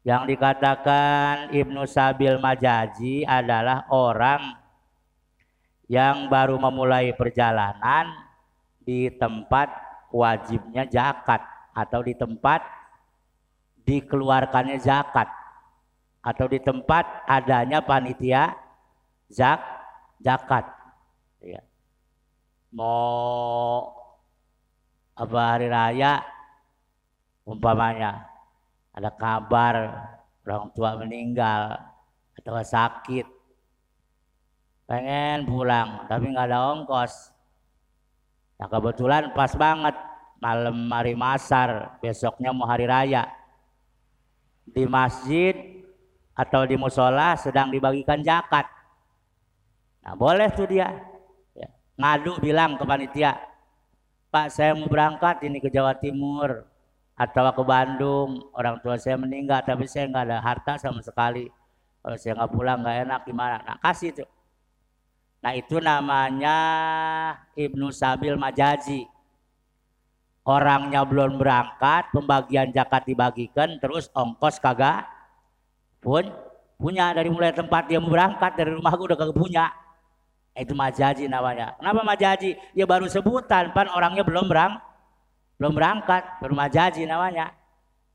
yang 0.00 0.24
dikatakan 0.24 1.52
Ibnu 1.52 1.84
Sabil 1.84 2.40
Majaji 2.40 3.28
adalah 3.28 3.84
orang 3.92 4.56
yang 5.90 6.30
baru 6.32 6.56
memulai 6.56 7.12
perjalanan 7.12 8.08
di 8.80 9.12
tempat 9.12 9.68
wajibnya 10.08 10.88
zakat 10.88 11.44
atau 11.76 12.00
di 12.00 12.16
tempat 12.16 12.64
dikeluarkannya 13.84 14.80
zakat 14.80 15.28
atau 16.24 16.46
di 16.48 16.62
tempat 16.62 17.26
adanya 17.28 17.84
panitia 17.84 18.56
zak 19.28 19.60
zakat. 20.22 20.64
Ya 21.44 21.60
mau 22.72 23.92
apa 25.12 25.38
hari 25.56 25.68
raya? 25.68 26.24
Umpamanya 27.42 28.29
ada 29.00 29.10
kabar 29.16 29.76
orang 30.44 30.68
tua 30.76 31.00
meninggal 31.00 31.80
atau 32.36 32.60
sakit. 32.60 33.24
Pengen 34.84 35.48
pulang 35.48 36.04
tapi 36.04 36.28
nggak 36.28 36.46
ada 36.52 36.76
ongkos. 36.76 37.32
Nah 38.60 38.68
kebetulan 38.68 39.32
pas 39.32 39.56
banget 39.56 39.96
malam 40.36 40.84
hari 40.92 41.16
masar 41.16 41.96
besoknya 42.04 42.52
mau 42.52 42.68
hari 42.68 42.84
raya. 42.84 43.24
Di 44.68 44.84
masjid 44.84 45.56
atau 46.36 46.68
di 46.68 46.76
musola 46.76 47.34
sedang 47.40 47.72
dibagikan 47.72 48.20
zakat. 48.20 48.68
Nah 50.04 50.12
boleh 50.12 50.52
tuh 50.52 50.68
dia. 50.68 50.92
Ngadu 52.00 52.40
bilang 52.40 52.80
ke 52.80 52.84
panitia, 52.88 53.36
Pak 54.32 54.48
saya 54.48 54.72
mau 54.72 54.88
berangkat 54.88 55.44
ini 55.44 55.60
ke 55.60 55.68
Jawa 55.68 55.92
Timur 55.92 56.64
atau 57.20 57.52
ke 57.52 57.64
Bandung, 57.68 58.48
orang 58.56 58.80
tua 58.80 58.96
saya 58.96 59.20
meninggal 59.20 59.60
tapi 59.60 59.84
saya 59.84 60.08
nggak 60.08 60.24
ada 60.24 60.38
harta 60.40 60.80
sama 60.80 61.04
sekali. 61.04 61.52
Kalau 62.00 62.16
saya 62.16 62.32
nggak 62.32 62.50
pulang 62.56 62.80
nggak 62.80 62.96
enak 63.04 63.20
gimana? 63.28 63.56
Nah 63.60 63.76
kasih 63.76 64.16
itu. 64.16 64.24
Nah 65.44 65.52
itu 65.52 65.76
namanya 65.84 66.58
Ibnu 67.52 67.92
Sabil 67.92 68.40
Majazi. 68.40 69.04
Orangnya 70.48 71.04
belum 71.04 71.36
berangkat, 71.36 72.08
pembagian 72.16 72.72
zakat 72.72 73.04
dibagikan, 73.04 73.76
terus 73.76 74.08
ongkos 74.16 74.56
kagak 74.56 75.04
pun 76.00 76.24
punya 76.80 77.12
dari 77.12 77.28
mulai 77.28 77.52
tempat 77.52 77.84
dia 77.92 78.00
berangkat 78.00 78.56
dari 78.56 78.72
rumah 78.72 78.96
gue 78.96 79.12
udah 79.12 79.20
kagak 79.20 79.36
punya. 79.36 79.68
Itu 80.56 80.72
majaji 80.72 81.28
namanya. 81.28 81.76
Kenapa 81.76 82.00
majaji? 82.00 82.56
Ya 82.72 82.88
baru 82.88 83.04
sebutan, 83.12 83.76
pan 83.76 83.92
orangnya 83.92 84.24
belum 84.24 84.48
berang, 84.48 84.80
belum 85.60 85.76
berangkat, 85.76 86.40
baru 86.40 86.56
majaji 86.56 87.04
namanya. 87.04 87.52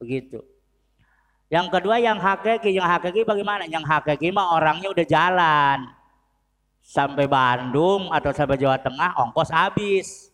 Begitu. 0.02 0.42
Yang 1.46 1.78
kedua 1.78 2.02
yang 2.02 2.18
hakiki, 2.18 2.74
yang 2.74 2.90
hakiki 2.90 3.22
bagaimana? 3.22 3.70
Yang 3.70 3.86
hakiki 3.86 4.34
mah 4.34 4.58
orangnya 4.58 4.90
udah 4.90 5.06
jalan. 5.06 5.80
Sampai 6.82 7.30
Bandung 7.30 8.10
atau 8.10 8.34
sampai 8.34 8.58
Jawa 8.58 8.82
Tengah 8.82 9.14
ongkos 9.22 9.54
habis. 9.54 10.34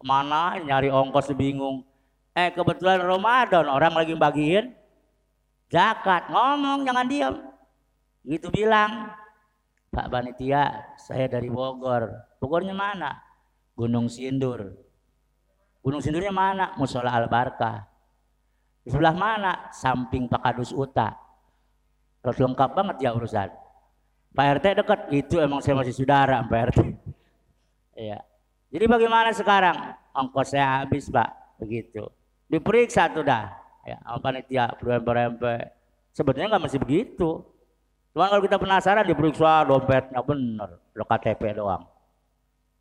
Mana 0.00 0.56
nyari 0.56 0.88
ongkos 0.88 1.36
bingung. 1.36 1.84
Eh 2.32 2.48
kebetulan 2.48 3.04
Ramadan 3.04 3.68
orang 3.68 3.92
lagi 3.92 4.16
bagiin 4.16 4.72
zakat. 5.68 6.32
Ngomong 6.32 6.88
jangan 6.88 7.06
diam. 7.12 7.34
Gitu 8.24 8.48
bilang. 8.48 9.12
Pak 9.92 10.08
Panitia, 10.08 10.96
saya 10.96 11.28
dari 11.28 11.52
Bogor. 11.52 12.08
Bogornya 12.40 12.72
mana? 12.72 13.20
Gunung 13.76 14.08
Sindur. 14.08 14.72
Gunung 15.82 15.98
Sindurnya 15.98 16.30
mana? 16.30 16.70
Musola 16.78 17.10
Al 17.10 17.26
Barkah. 17.26 17.82
Di 18.86 18.90
sebelah 18.90 19.14
mana? 19.14 19.70
Samping 19.74 20.30
Pak 20.30 20.40
Kadus 20.42 20.70
Uta. 20.70 21.14
Terus 22.22 22.38
lengkap 22.38 22.70
banget 22.70 22.96
ya 23.02 23.10
urusan. 23.14 23.50
Pak 24.32 24.46
RT 24.62 24.66
dekat, 24.80 25.00
itu 25.12 25.36
emang 25.42 25.60
saya 25.60 25.76
masih 25.76 25.92
saudara 25.92 26.40
Pak 26.46 26.60
RT. 26.72 26.80
Iya. 27.92 28.24
Jadi 28.72 28.88
bagaimana 28.88 29.36
sekarang? 29.36 29.76
Ongkos 30.16 30.56
saya 30.56 30.80
habis 30.80 31.12
Pak, 31.12 31.60
begitu. 31.60 32.08
Diperiksa 32.48 33.12
tuh 33.12 33.20
dah. 33.20 33.52
Ya, 33.84 34.00
panitia, 34.16 34.72
berempe-rempe. 34.80 35.68
Sebenarnya 36.16 36.56
nggak 36.56 36.64
masih 36.64 36.80
begitu. 36.80 37.44
Cuma 38.16 38.32
kalau 38.32 38.40
kita 38.40 38.56
penasaran 38.56 39.04
diperiksa 39.04 39.68
dompetnya 39.68 40.24
bener, 40.24 40.80
lo 40.96 41.04
KTP 41.04 41.52
doang. 41.52 41.84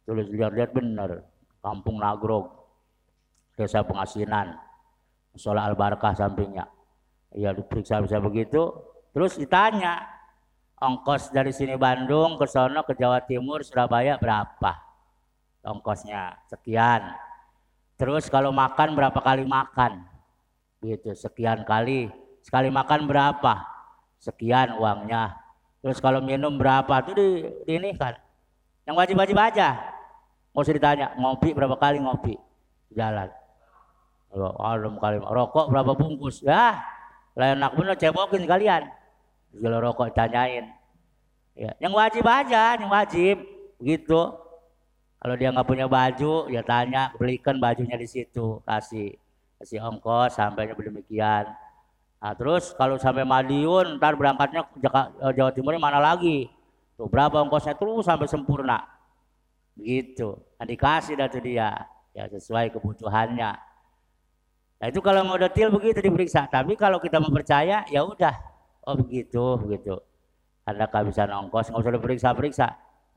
Tulis 0.07 0.31
lihat-lihat 0.31 0.71
bener, 0.71 1.27
Kampung 1.59 1.99
Nagrog, 1.99 2.60
Desa 3.61 3.85
Pengasinan, 3.85 4.57
Musola 5.29 5.69
Al 5.69 5.77
Barkah 5.77 6.17
sampingnya. 6.17 6.65
Iya 7.31 7.53
diperiksa 7.53 8.01
bisa 8.01 8.17
begitu, 8.17 8.73
terus 9.13 9.37
ditanya 9.37 10.01
ongkos 10.81 11.29
dari 11.29 11.53
sini 11.53 11.77
Bandung 11.77 12.41
ke 12.41 12.49
sono 12.49 12.81
ke 12.83 12.97
Jawa 12.97 13.21
Timur 13.23 13.61
Surabaya 13.61 14.17
berapa? 14.17 14.81
Ongkosnya 15.61 16.41
sekian. 16.49 17.13
Terus 17.95 18.27
kalau 18.33 18.49
makan 18.49 18.97
berapa 18.97 19.21
kali 19.21 19.45
makan? 19.45 20.01
Gitu, 20.81 21.13
sekian 21.13 21.61
kali. 21.61 22.09
Sekali 22.41 22.73
makan 22.73 23.05
berapa? 23.05 23.71
sekian 24.21 24.77
uangnya. 24.77 25.33
Terus 25.81 25.97
kalau 25.97 26.21
minum 26.21 26.53
berapa 26.61 27.01
tuh 27.01 27.17
di, 27.17 27.27
di 27.65 27.73
ini 27.81 27.89
kan. 27.97 28.13
Yang 28.85 28.95
wajib-wajib 29.01 29.37
aja. 29.37 29.69
Mau 30.53 30.61
usah 30.61 30.77
ditanya, 30.77 31.17
ngopi 31.17 31.57
berapa 31.57 31.73
kali 31.73 31.97
ngopi 31.97 32.37
jalan. 32.93 33.33
Alam 34.31 34.95
kali 34.95 35.19
rokok 35.19 35.67
berapa 35.67 35.91
bungkus? 35.91 36.39
Ya, 36.39 36.79
lain 37.35 37.59
enak 37.59 37.75
bener 37.75 37.95
cebokin 37.99 38.47
kalian. 38.47 38.87
Kalau 39.51 39.79
rokok 39.83 40.15
tanyain. 40.15 40.71
Ya, 41.51 41.75
yang 41.83 41.91
wajib 41.91 42.23
aja, 42.23 42.79
yang 42.79 42.87
wajib 42.87 43.43
gitu. 43.83 44.39
Kalau 45.21 45.35
dia 45.37 45.51
nggak 45.51 45.67
punya 45.67 45.85
baju, 45.85 46.47
ya 46.49 46.63
tanya, 46.63 47.11
belikan 47.19 47.59
bajunya 47.59 47.93
di 47.99 48.07
situ, 48.09 48.63
kasih 48.65 49.13
kasih 49.61 49.83
ongkos 49.83 50.33
sampainya 50.33 50.73
demikian. 50.73 51.45
Nah, 52.17 52.33
terus 52.33 52.73
kalau 52.73 52.97
sampai 52.97 53.27
Madiun, 53.27 54.01
ntar 54.01 54.17
berangkatnya 54.17 54.65
ke 54.65 54.89
eh, 54.89 55.31
Jawa 55.37 55.51
Timur 55.53 55.77
mana 55.77 56.01
lagi? 56.01 56.49
Tuh 56.97 57.05
berapa 57.05 57.37
ongkosnya 57.45 57.77
terus 57.77 58.07
sampai 58.07 58.25
sempurna. 58.25 58.81
Gitu. 59.77 60.39
Nah, 60.57 60.65
dikasih 60.65 61.17
dah 61.19 61.27
tuh 61.29 61.41
dia, 61.43 61.85
ya 62.13 62.25
sesuai 62.31 62.73
kebutuhannya. 62.73 63.70
Nah 64.81 64.89
itu 64.89 64.97
kalau 64.97 65.21
mau 65.21 65.37
detail 65.37 65.69
begitu 65.69 66.01
diperiksa. 66.01 66.49
Tapi 66.49 66.73
kalau 66.73 66.97
kita 66.97 67.21
mau 67.21 67.29
percaya, 67.29 67.85
ya 67.85 68.01
udah, 68.01 68.33
oh 68.89 68.97
begitu, 68.97 69.61
begitu. 69.61 70.01
Ada 70.65 70.89
kehabisan 70.89 71.29
ongkos, 71.29 71.69
nggak 71.69 71.81
usah 71.85 71.93
diperiksa-periksa. 72.01 72.67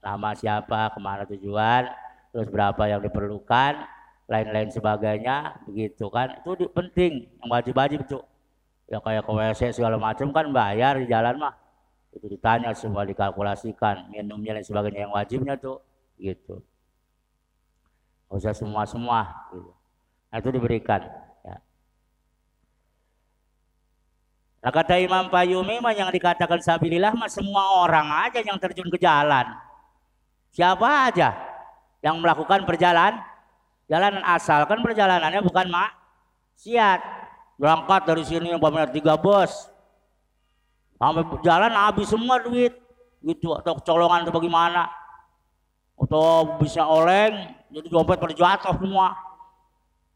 Nama 0.04 0.37
siapa, 0.37 0.92
ke 0.92 1.00
mana 1.00 1.25
tujuan, 1.25 1.88
terus 2.37 2.52
berapa 2.52 2.85
yang 2.85 3.00
diperlukan, 3.00 3.80
lain-lain 4.28 4.68
sebagainya, 4.68 5.64
begitu 5.64 6.12
kan. 6.12 6.37
Itu 6.44 6.68
penting, 6.68 7.33
yang 7.40 7.49
wajib-wajib 7.49 8.04
itu. 8.04 8.21
Ya 8.85 9.00
kayak 9.00 9.25
ke 9.25 9.33
WC 9.33 9.73
segala 9.73 9.97
macam 9.97 10.28
kan 10.37 10.44
bayar 10.52 11.00
di 11.00 11.09
jalan 11.09 11.49
mah. 11.49 11.56
Itu 12.12 12.28
ditanya 12.28 12.76
semua 12.76 13.09
dikalkulasikan, 13.09 14.12
minumnya 14.12 14.61
dan 14.61 14.64
sebagainya 14.68 15.09
yang 15.09 15.16
wajibnya 15.16 15.56
tuh, 15.56 15.80
gitu. 16.21 16.61
Nggak 18.28 18.37
usah 18.37 18.52
semua-semua, 18.52 19.49
gitu. 19.49 19.73
Nah 20.28 20.37
itu 20.44 20.52
diberikan. 20.52 21.24
Nah 24.64 24.73
kata 24.73 24.97
Imam 24.97 25.28
Payumi 25.28 25.76
mah 25.76 25.92
yang 25.92 26.09
dikatakan 26.09 26.56
sabilillah 26.56 27.12
mah 27.12 27.28
semua 27.28 27.85
orang 27.85 28.09
aja 28.25 28.40
yang 28.40 28.56
terjun 28.56 28.88
ke 28.88 28.97
jalan. 28.97 29.44
Siapa 30.56 31.12
aja 31.12 31.37
yang 32.00 32.16
melakukan 32.16 32.64
perjalanan? 32.64 33.21
Jalan 33.85 34.25
asalkan 34.25 34.80
perjalanannya 34.80 35.44
bukan 35.44 35.68
mak 35.68 35.92
siat. 36.56 37.04
Berangkat 37.61 38.09
dari 38.09 38.25
sini 38.25 38.56
umpamanya 38.56 38.88
tiga 38.88 39.21
bos. 39.21 39.68
Sampai 40.97 41.28
jalan 41.44 41.68
habis 41.76 42.09
semua 42.09 42.40
duit. 42.40 42.73
Gitu 43.21 43.52
atau 43.52 43.76
colongan 43.85 44.25
atau 44.25 44.33
bagaimana? 44.33 44.88
Atau 46.00 46.56
bisa 46.56 46.88
oleng 46.88 47.52
jadi 47.68 47.88
dompet 47.92 48.16
terjatuh 48.16 48.80
semua. 48.80 49.12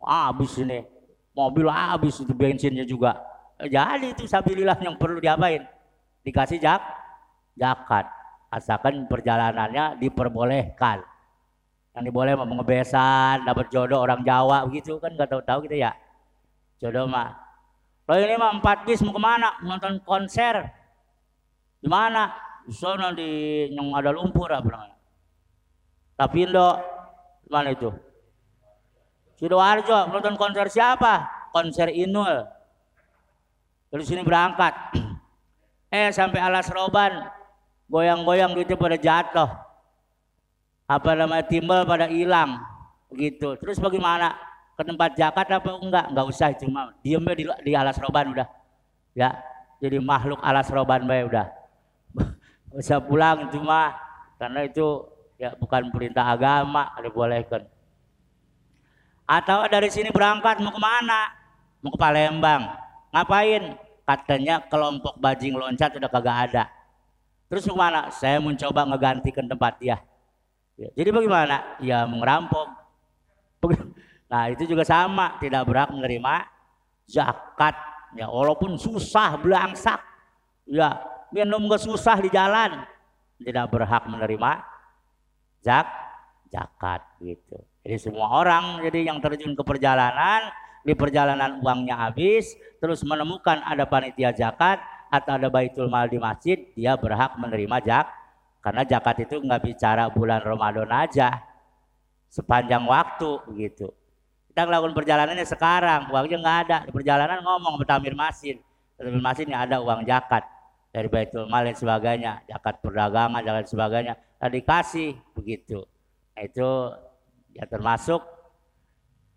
Habis 0.00 0.56
ini 0.56 0.88
mobil 1.36 1.68
habis 1.68 2.16
itu 2.16 2.32
bensinnya 2.32 2.88
juga 2.88 3.28
jadi 3.66 4.14
itu 4.14 4.30
sabilillah 4.30 4.78
yang 4.78 4.94
perlu 4.94 5.18
diapain? 5.18 5.66
Dikasih 6.22 6.62
jak, 6.62 6.78
zakat. 7.58 8.06
Asalkan 8.54 9.10
perjalanannya 9.10 9.98
diperbolehkan. 9.98 11.02
Yang 11.98 12.04
diboleh 12.14 12.38
mau 12.38 12.46
ngebesan, 12.46 13.42
dapat 13.42 13.66
jodoh 13.74 13.98
orang 13.98 14.22
Jawa 14.22 14.62
begitu 14.70 15.02
kan 15.02 15.10
nggak 15.18 15.26
tahu-tahu 15.26 15.66
gitu 15.66 15.82
ya. 15.82 15.90
Jodoh 16.78 17.10
mah. 17.10 17.34
Kalau 18.06 18.22
ini 18.22 18.38
mah 18.38 18.54
empat 18.54 18.86
bis 18.86 19.02
mau 19.02 19.10
ke 19.10 19.20
mana? 19.20 19.58
Nonton 19.66 19.98
konser. 20.06 20.70
Di 21.82 21.90
mana? 21.90 22.30
Di 22.62 22.72
di 23.18 23.30
yang 23.74 23.90
ada 23.90 24.14
lumpur 24.14 24.48
apa 24.54 24.64
namanya? 24.64 24.96
Tapindo, 26.14 26.78
mana 27.50 27.74
itu? 27.74 27.90
Sidoarjo, 29.38 30.10
nonton 30.10 30.34
konser 30.34 30.66
siapa? 30.70 31.26
Konser 31.50 31.90
Inul. 31.94 32.57
Dari 33.88 34.04
sini 34.04 34.22
berangkat. 34.24 34.74
Eh 35.88 36.12
sampai 36.12 36.36
alas 36.36 36.68
roban 36.68 37.32
goyang-goyang 37.88 38.52
gitu 38.60 38.76
pada 38.76 39.00
jatuh. 39.00 39.48
Apa 40.84 41.16
namanya 41.16 41.48
timbal 41.48 41.88
pada 41.88 42.04
hilang 42.12 42.60
gitu. 43.16 43.56
Terus 43.56 43.80
bagaimana? 43.80 44.36
Ke 44.76 44.84
tempat 44.84 45.16
jakat 45.16 45.48
apa 45.48 45.80
enggak? 45.80 46.12
Enggak 46.12 46.26
usah 46.28 46.52
cuma 46.60 46.92
diem 47.00 47.24
di, 47.32 47.48
di 47.64 47.72
alas 47.72 47.96
roban 47.96 48.36
udah. 48.36 48.44
Ya, 49.16 49.40
jadi 49.80 49.96
makhluk 49.96 50.44
alas 50.44 50.68
roban 50.68 51.08
bae 51.08 51.24
udah. 51.24 51.48
usah 52.84 53.00
pulang 53.00 53.48
cuma 53.48 53.96
karena 54.36 54.68
itu 54.68 55.08
ya 55.40 55.56
bukan 55.56 55.88
perintah 55.88 56.28
agama 56.36 56.92
dibolehkan. 57.00 57.64
Atau 59.24 59.64
dari 59.72 59.88
sini 59.88 60.12
berangkat 60.12 60.60
mau 60.60 60.76
ke 60.76 60.80
mana? 60.84 61.32
Mau 61.80 61.88
ke 61.88 61.98
Palembang 61.98 62.87
Ngapain? 63.12 63.76
Katanya 64.08 64.64
kelompok 64.64 65.20
bajing 65.20 65.52
loncat 65.52 65.92
udah 66.00 66.08
kagak 66.08 66.38
ada. 66.48 66.64
Terus 67.52 67.68
ke 67.68 67.74
mana? 67.76 68.08
Saya 68.08 68.40
mencoba 68.40 68.88
ngegantikan 68.88 69.44
tempat 69.44 69.76
dia. 69.80 70.00
Ya, 70.80 70.88
jadi 70.96 71.12
bagaimana? 71.12 71.76
Ya 71.80 72.08
merampok. 72.08 72.68
Nah 74.28 74.52
itu 74.52 74.68
juga 74.68 74.84
sama, 74.84 75.36
tidak 75.40 75.64
berhak 75.68 75.92
menerima 75.92 76.44
zakat. 77.08 77.76
Ya 78.16 78.28
walaupun 78.28 78.80
susah 78.80 79.36
belangsak, 79.36 80.00
ya 80.64 80.96
minum 81.28 81.68
gak 81.68 81.84
susah 81.84 82.16
di 82.20 82.32
jalan, 82.32 82.84
tidak 83.40 83.68
berhak 83.68 84.04
menerima 84.08 84.64
zak 85.60 85.88
zakat 86.48 87.04
gitu. 87.20 87.60
Jadi 87.84 87.96
semua 88.00 88.32
orang 88.32 88.80
jadi 88.84 89.12
yang 89.12 89.20
terjun 89.20 89.52
ke 89.52 89.62
perjalanan 89.64 90.48
di 90.86 90.94
perjalanan 90.94 91.58
uangnya 91.62 92.08
habis, 92.08 92.54
terus 92.78 93.02
menemukan 93.02 93.62
ada 93.62 93.84
panitia 93.84 94.30
zakat 94.34 94.78
atau 95.08 95.36
ada 95.40 95.48
baitul 95.48 95.88
mal 95.88 96.06
di 96.06 96.20
masjid, 96.20 96.68
dia 96.76 96.94
berhak 96.94 97.36
menerima 97.40 97.76
jak. 97.84 98.06
Karena 98.58 98.82
zakat 98.84 99.24
itu 99.24 99.38
nggak 99.38 99.62
bicara 99.64 100.10
bulan 100.10 100.42
Ramadan 100.42 100.90
aja, 100.90 101.40
sepanjang 102.28 102.84
waktu 102.84 103.40
begitu. 103.48 103.88
Kita 104.50 104.66
melakukan 104.66 104.94
perjalanannya 104.98 105.46
sekarang, 105.46 106.10
uangnya 106.10 106.36
nggak 106.42 106.58
ada. 106.66 106.76
Di 106.84 106.92
perjalanan 106.92 107.38
ngomong 107.40 107.78
sama 107.78 107.86
Tamir 107.86 108.14
Masin, 108.18 108.58
Tamir 108.98 109.22
Masin 109.22 109.54
ada 109.54 109.78
uang 109.78 110.02
zakat 110.02 110.42
dari 110.90 111.06
baitul 111.06 111.46
mal 111.46 111.62
dan 111.62 111.76
sebagainya, 111.78 112.42
zakat 112.50 112.82
perdagangan 112.82 113.40
dan 113.40 113.64
sebagainya. 113.64 114.14
Tadi 114.38 114.58
kasih 114.66 115.10
begitu. 115.34 115.86
Nah, 116.34 116.42
itu 116.42 116.70
ya 117.54 117.64
termasuk 117.66 118.37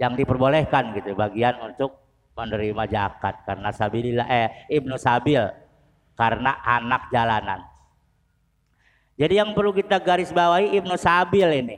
yang 0.02 0.18
diperbolehkan 0.18 0.98
gitu 0.98 1.14
bagian 1.14 1.62
untuk 1.62 1.94
menerima 2.34 2.90
zakat 2.90 3.46
karena 3.46 3.70
sabilillah 3.70 4.26
eh 4.26 4.66
ibnu 4.74 4.98
sabil 4.98 5.46
karena 6.18 6.58
anak 6.66 7.14
jalanan. 7.14 7.62
Jadi 9.14 9.38
yang 9.38 9.54
perlu 9.54 9.70
kita 9.70 10.02
garis 10.02 10.34
bawahi 10.34 10.74
ibnu 10.74 10.98
sabil 10.98 11.46
ini. 11.54 11.78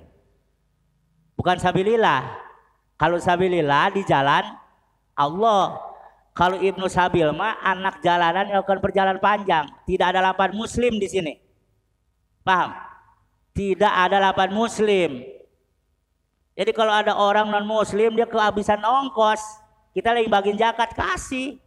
Bukan 1.35 1.59
sabilillah. 1.59 2.39
Kalau 2.95 3.19
sabilillah 3.19 3.91
di 3.91 4.07
jalan 4.07 4.47
Allah. 5.11 5.75
Kalau 6.31 6.57
ibnu 6.57 6.87
sabil 6.87 7.27
mah 7.35 7.59
anak 7.59 7.99
jalanan 7.99 8.47
yang 8.47 8.63
melakukan 8.63 8.79
perjalanan 8.79 9.19
panjang. 9.19 9.67
Tidak 9.83 10.07
ada 10.15 10.23
lapan 10.23 10.55
muslim 10.55 10.95
di 10.95 11.07
sini. 11.11 11.33
Paham? 12.47 12.71
Tidak 13.51 13.91
ada 13.91 14.17
lapan 14.31 14.49
muslim. 14.55 15.42
Jadi 16.53 16.69
kalau 16.69 16.93
ada 16.93 17.17
orang 17.17 17.49
non 17.49 17.65
muslim 17.65 18.13
dia 18.13 18.29
kehabisan 18.29 18.77
ongkos, 18.77 19.41
kita 19.97 20.13
lagi 20.13 20.29
bagiin 20.29 20.57
zakat 20.57 20.93
kasih. 20.93 21.57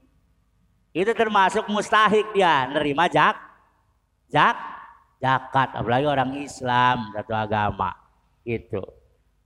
Itu 0.95 1.13
termasuk 1.13 1.67
mustahik 1.69 2.33
dia 2.33 2.71
nerima 2.73 3.11
jak 3.11 3.37
jak 4.31 4.57
zakat 5.21 5.75
apalagi 5.77 6.07
orang 6.09 6.33
Islam 6.39 7.13
satu 7.13 7.35
agama 7.35 7.93
itu. 8.47 8.81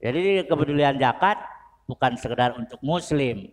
Jadi 0.01 0.45
kepedulian 0.45 0.95
zakat 1.01 1.41
bukan 1.89 2.15
sekedar 2.15 2.55
untuk 2.55 2.77
muslim. 2.85 3.49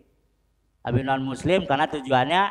Tapi 0.85 0.99
non 1.03 1.25
muslim 1.25 1.65
karena 1.65 1.89
tujuannya 1.89 2.43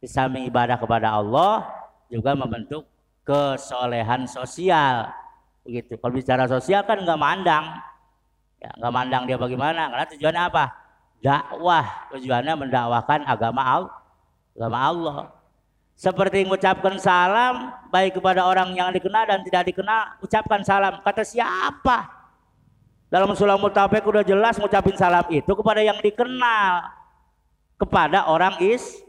bisa 0.00 0.26
mengibadah 0.26 0.80
kepada 0.80 1.14
Allah 1.14 1.68
juga 2.10 2.34
membentuk 2.34 2.88
kesolehan 3.22 4.26
sosial. 4.26 5.12
Begitu. 5.62 5.94
Kalau 6.00 6.12
bicara 6.16 6.44
sosial 6.50 6.82
kan 6.82 6.98
nggak 7.00 7.20
mandang 7.20 7.91
Ya, 8.62 8.70
nggak 8.78 8.92
mandang 8.94 9.26
dia 9.26 9.34
bagaimana, 9.34 9.90
karena 9.90 10.06
tujuannya 10.14 10.42
apa? 10.46 10.64
Dakwah, 11.18 11.86
tujuannya 12.14 12.54
mendakwahkan 12.54 13.26
agama 13.26 13.62
Allah. 13.66 13.94
Agama 14.54 14.78
Allah. 14.78 15.18
Seperti 15.98 16.46
mengucapkan 16.46 16.94
salam 17.02 17.74
baik 17.90 18.22
kepada 18.22 18.46
orang 18.46 18.70
yang 18.78 18.94
dikenal 18.94 19.26
dan 19.26 19.42
tidak 19.42 19.66
dikenal, 19.66 20.14
ucapkan 20.22 20.62
salam. 20.62 21.02
Kata 21.02 21.26
siapa? 21.26 22.06
Dalam 23.10 23.34
sulam 23.34 23.58
mutafik 23.58 24.06
udah 24.06 24.22
jelas 24.22 24.56
ngucapin 24.56 24.94
salam 24.94 25.26
itu 25.26 25.50
kepada 25.52 25.82
yang 25.82 25.98
dikenal. 25.98 26.86
Kepada 27.82 28.30
orang 28.30 28.62
is 28.62 29.02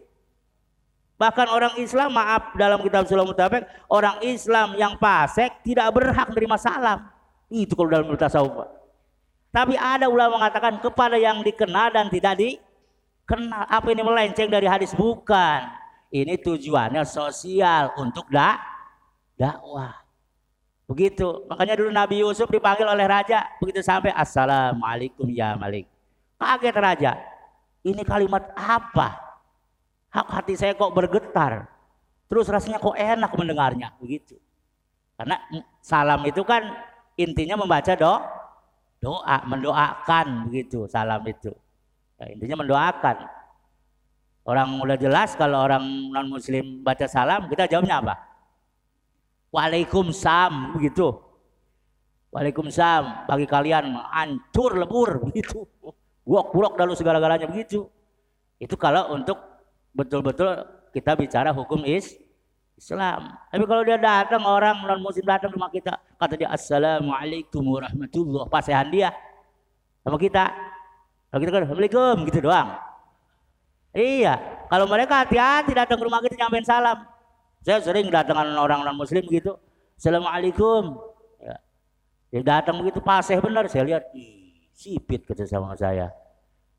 Bahkan 1.24 1.48
orang 1.48 1.74
Islam, 1.78 2.10
maaf 2.12 2.52
dalam 2.58 2.82
kitab 2.82 3.06
Sulam 3.06 3.30
Mutabek, 3.30 3.63
orang 3.88 4.20
Islam 4.26 4.76
yang 4.76 4.98
fasik 4.98 5.62
tidak 5.63 5.94
berhak 5.94 6.28
menerima 6.28 6.58
salam. 6.60 7.00
Itu 7.48 7.78
kalau 7.78 7.89
dalam 7.94 8.12
tasawuf. 8.18 8.72
Tapi 9.54 9.78
ada 9.78 10.10
ulama 10.10 10.42
mengatakan 10.42 10.82
kepada 10.82 11.13
yang 11.13 11.46
dikenal 11.46 11.94
dan 11.94 12.10
tidak 12.10 12.42
dikenal. 12.42 13.70
Apa 13.70 13.88
ini 13.94 14.02
melenceng 14.02 14.50
dari 14.50 14.66
hadis? 14.66 14.98
Bukan. 14.98 15.62
Ini 16.10 16.42
tujuannya 16.42 17.06
sosial 17.06 17.94
untuk 18.02 18.26
dak 18.34 18.58
dakwah. 19.38 19.94
Begitu. 20.89 21.46
Makanya 21.46 21.78
dulu 21.78 21.89
Nabi 21.94 22.26
Yusuf 22.26 22.50
dipanggil 22.50 22.89
oleh 22.89 23.06
raja. 23.06 23.46
Begitu 23.62 23.86
sampai 23.86 24.10
Assalamualaikum 24.10 25.30
ya 25.30 25.54
Malik. 25.54 25.86
Kaget 26.42 26.76
raja. 26.76 27.12
Ini 27.86 28.02
kalimat 28.02 28.50
apa? 28.58 29.24
hati 30.13 30.54
saya 30.54 30.78
kok 30.78 30.94
bergetar. 30.94 31.66
Terus 32.30 32.46
rasanya 32.46 32.78
kok 32.78 32.94
enak 32.94 33.34
mendengarnya, 33.34 33.94
begitu. 33.98 34.38
Karena 35.18 35.42
salam 35.82 36.22
itu 36.26 36.42
kan 36.46 36.62
intinya 37.18 37.58
membaca 37.58 37.94
do, 37.94 38.13
doa, 39.04 39.44
mendoakan 39.44 40.48
begitu 40.48 40.88
salam 40.88 41.20
itu. 41.28 41.52
Ya, 42.16 42.32
intinya 42.32 42.63
mendoakan. 42.63 43.28
Orang 44.48 44.80
udah 44.80 44.96
jelas 44.96 45.36
kalau 45.36 45.60
orang 45.60 45.84
non 46.12 46.32
muslim 46.32 46.80
baca 46.84 47.04
salam, 47.08 47.52
kita 47.52 47.68
jawabnya 47.68 48.00
apa? 48.00 48.16
Waalaikumsalam 49.52 50.80
begitu. 50.80 51.20
Waalaikumsalam 52.32 53.28
bagi 53.28 53.46
kalian 53.48 53.92
hancur 53.92 54.80
lebur 54.80 55.20
begitu. 55.28 55.68
Buak-buak 56.24 56.80
dalu 56.80 56.96
segala-galanya 56.96 57.52
begitu. 57.52 57.92
Itu 58.56 58.80
kalau 58.80 59.12
untuk 59.12 59.36
betul-betul 59.92 60.63
kita 60.96 61.20
bicara 61.20 61.52
hukum 61.52 61.84
is 61.84 62.16
Islam. 62.77 63.38
Tapi 63.53 63.63
kalau 63.69 63.83
dia 63.86 63.97
datang 64.01 64.43
orang 64.43 64.83
non 64.83 65.01
muslim 65.01 65.23
datang 65.23 65.53
rumah 65.53 65.69
kita, 65.69 65.93
kata 66.17 66.33
dia 66.36 66.49
assalamualaikum 66.49 67.62
warahmatullah, 67.62 68.49
pasehan 68.49 68.89
dia 68.89 69.13
sama 70.01 70.17
kita. 70.17 70.49
Kalau 71.29 71.39
kita 71.41 71.51
kan 71.53 71.62
assalamualaikum 71.65 72.15
gitu 72.29 72.39
doang. 72.49 72.77
Iya, 73.93 74.41
kalau 74.73 74.89
mereka 74.89 75.21
hati-hati 75.21 75.71
datang 75.77 76.01
ke 76.01 76.03
rumah 76.05 76.21
kita 76.25 76.33
nyampein 76.33 76.65
salam. 76.65 77.05
Saya 77.63 77.79
sering 77.79 78.09
datang 78.09 78.36
orang 78.41 78.81
non 78.81 78.97
muslim 78.97 79.21
gitu, 79.29 79.55
assalamualaikum. 79.95 80.97
Ya. 81.39 81.55
Dia 82.33 82.41
datang 82.41 82.81
begitu 82.81 82.99
paseh 82.99 83.38
benar, 83.38 83.69
saya 83.69 83.86
lihat, 83.86 84.03
sipit 84.73 85.23
kata 85.23 85.45
sama 85.45 85.77
saya. 85.77 86.09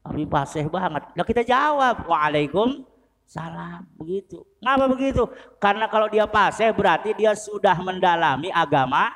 Tapi 0.04 0.26
paseh 0.26 0.66
banget. 0.68 1.06
Nah 1.16 1.24
kita 1.24 1.46
jawab, 1.46 2.04
waalaikum 2.04 2.84
salam 3.24 3.88
begitu. 3.96 4.44
Ngapa 4.60 4.86
begitu? 4.88 5.26
Karena 5.58 5.88
kalau 5.88 6.06
dia 6.06 6.28
paseh 6.28 6.70
berarti 6.70 7.16
dia 7.16 7.32
sudah 7.32 7.74
mendalami 7.80 8.52
agama 8.52 9.10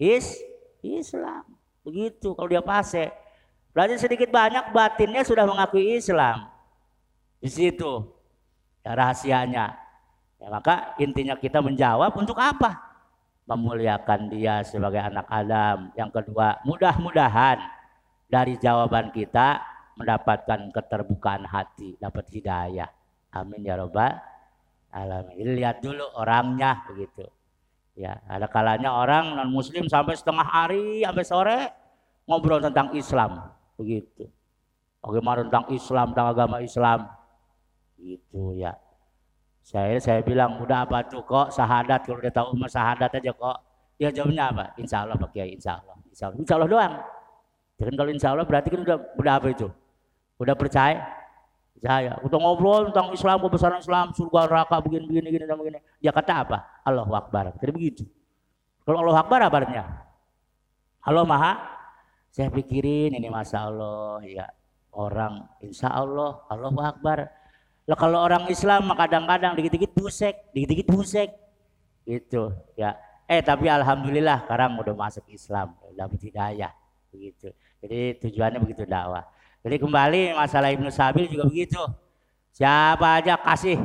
is 0.00 0.40
Islam. 0.80 1.44
Begitu 1.84 2.32
kalau 2.32 2.48
dia 2.48 2.64
paseh. 2.64 3.12
Berarti 3.70 4.02
sedikit 4.02 4.28
banyak 4.34 4.74
batinnya 4.74 5.22
sudah 5.22 5.46
mengakui 5.46 5.94
Islam. 6.00 6.50
Di 7.38 7.48
situ 7.48 8.20
ya 8.84 8.92
rahasianya. 8.96 9.76
Ya, 10.40 10.48
maka 10.48 10.96
intinya 10.96 11.36
kita 11.36 11.60
menjawab 11.60 12.16
untuk 12.16 12.40
apa? 12.40 12.80
Memuliakan 13.44 14.32
dia 14.32 14.64
sebagai 14.64 15.04
anak 15.04 15.28
Adam. 15.28 15.92
Yang 15.92 16.10
kedua, 16.16 16.56
mudah-mudahan 16.64 17.60
dari 18.24 18.56
jawaban 18.56 19.12
kita 19.12 19.60
mendapatkan 20.00 20.72
keterbukaan 20.72 21.44
hati, 21.44 22.00
dapat 22.00 22.24
hidayah. 22.32 22.88
Amin 23.30 23.62
ya 23.62 23.78
robbal 23.78 24.18
alamin. 24.90 25.54
Lihat 25.54 25.82
dulu 25.82 26.02
orangnya 26.18 26.82
begitu. 26.90 27.26
Ya, 27.98 28.16
ada 28.26 28.46
kalanya 28.46 28.96
orang 28.96 29.36
non 29.36 29.50
muslim 29.50 29.90
sampai 29.90 30.16
setengah 30.16 30.46
hari 30.46 31.04
sampai 31.04 31.24
sore 31.26 31.58
ngobrol 32.24 32.62
tentang 32.62 32.94
Islam 32.94 33.50
begitu. 33.76 34.26
Bagaimana 35.00 35.48
tentang 35.48 35.66
Islam, 35.72 36.12
tentang 36.12 36.28
agama 36.32 36.56
Islam. 36.60 37.08
Gitu 37.96 38.56
ya. 38.56 38.76
Saya 39.60 40.00
saya 40.00 40.20
bilang 40.24 40.60
udah 40.60 40.88
apa 40.88 41.04
tuh 41.04 41.24
kok 41.24 41.52
sahadat 41.52 42.04
kalau 42.08 42.20
dia 42.20 42.32
tahu 42.32 42.56
umur 42.56 42.68
sahadat 42.68 43.10
aja 43.20 43.32
kok. 43.32 43.58
Dia 44.00 44.08
jawabnya 44.08 44.48
apa? 44.48 44.64
Insya 44.80 45.04
Allah 45.04 45.20
Pak 45.20 45.28
Kiai, 45.36 45.52
insya 45.52 45.76
Allah. 45.76 45.96
Insya 46.08 46.56
Allah, 46.56 46.68
doang. 46.68 46.94
Jadi 47.76 47.96
kalau 47.96 48.10
insya 48.12 48.28
Allah 48.32 48.48
berarti 48.48 48.68
kan 48.72 48.80
udah 48.80 48.96
udah 49.20 49.32
apa 49.36 49.46
itu? 49.52 49.68
Udah 50.40 50.56
percaya? 50.56 51.19
Saya 51.80 52.20
udah 52.20 52.38
ngobrol 52.38 52.92
tentang 52.92 53.08
Islam, 53.16 53.40
kebesaran 53.40 53.80
Islam, 53.80 54.12
surga 54.12 54.52
neraka 54.52 54.76
begini 54.84 55.04
begini 55.08 55.26
begini 55.32 55.44
dan 55.48 55.56
begini. 55.56 55.78
Dia 55.96 56.12
kata 56.12 56.32
apa? 56.44 56.58
Allah 56.84 57.08
Akbar. 57.08 57.56
Jadi 57.56 57.72
begitu. 57.72 58.04
Kalau 58.84 59.00
Allah 59.00 59.24
Akbar 59.24 59.40
apa 59.40 59.56
artinya? 59.64 59.84
Allah 61.00 61.24
Maha. 61.24 61.52
Saya 62.30 62.46
pikirin 62.52 63.16
ini 63.16 63.26
masa 63.26 63.66
Allah 63.66 64.22
ya 64.22 64.46
orang 64.94 65.50
insya 65.64 65.90
Allah 65.90 66.44
Allah 66.46 66.70
Akbar. 66.94 67.18
Lah 67.88 67.96
kalau 67.98 68.22
orang 68.22 68.46
Islam 68.52 68.86
kadang-kadang 68.94 69.58
dikit-dikit 69.58 69.96
busek, 69.96 70.52
dikit-dikit 70.54 70.86
busek. 70.94 71.32
Gitu 72.04 72.54
ya. 72.76 72.94
Eh 73.24 73.40
tapi 73.40 73.66
alhamdulillah 73.72 74.46
sekarang 74.46 74.76
udah 74.78 74.94
masuk 74.94 75.24
Islam, 75.32 75.74
udah 75.90 76.06
hidayah 76.12 76.70
begitu. 77.08 77.50
Jadi 77.80 78.20
tujuannya 78.20 78.58
begitu 78.62 78.84
dakwah. 78.84 79.24
Jadi 79.60 79.76
kembali 79.76 80.32
masalah 80.32 80.72
Ibnu 80.72 80.88
Sabil 80.88 81.28
juga 81.28 81.44
begitu. 81.44 81.80
Siapa 82.56 83.20
aja 83.20 83.36
kasih 83.36 83.76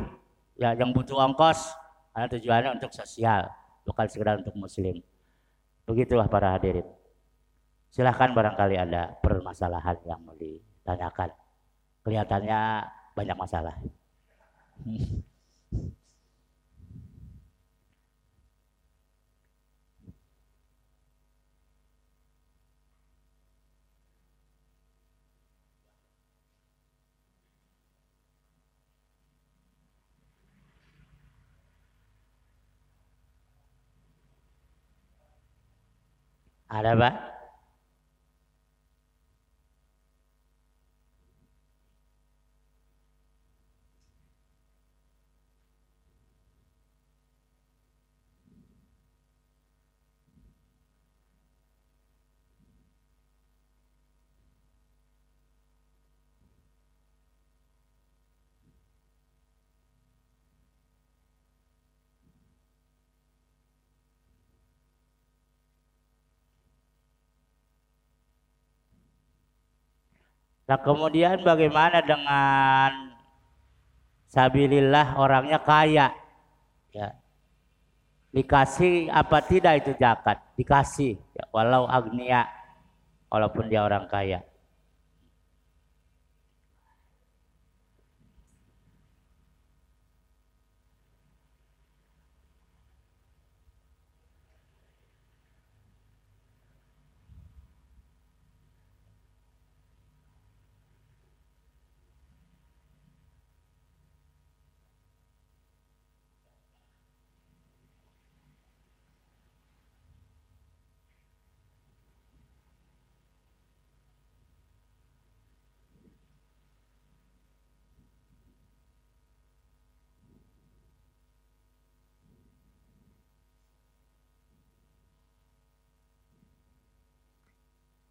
ya 0.56 0.72
yang 0.72 0.90
butuh 0.92 1.16
ongkos 1.20 1.72
karena 2.16 2.26
tujuannya 2.32 2.70
untuk 2.80 2.90
sosial, 2.96 3.44
bukan 3.84 4.06
sekedar 4.08 4.40
untuk 4.40 4.56
muslim. 4.56 5.04
Begitulah 5.84 6.26
para 6.26 6.56
hadirin. 6.56 6.84
Silahkan 7.92 8.32
barangkali 8.32 8.76
ada 8.76 9.16
permasalahan 9.20 9.96
yang 10.08 10.20
mau 10.24 10.34
ditanyakan. 10.34 11.30
Kelihatannya 12.04 12.60
banyak 13.12 13.36
masalah. 13.36 13.76
Ada 36.76 36.92
Pak? 36.92 37.14
Nah 70.66 70.78
kemudian 70.82 71.42
bagaimana 71.46 72.02
dengan 72.02 73.14
sabilillah 74.26 75.14
orangnya 75.18 75.62
kaya? 75.62 76.10
Ya. 76.90 77.14
Dikasih 78.34 79.08
apa 79.08 79.38
tidak 79.46 79.86
itu 79.86 79.94
zakat? 79.96 80.42
Dikasih. 80.58 81.16
Ya, 81.32 81.44
walau 81.54 81.86
agnia 81.86 82.50
walaupun 83.30 83.70
dia 83.70 83.86
orang 83.86 84.10
kaya 84.10 84.42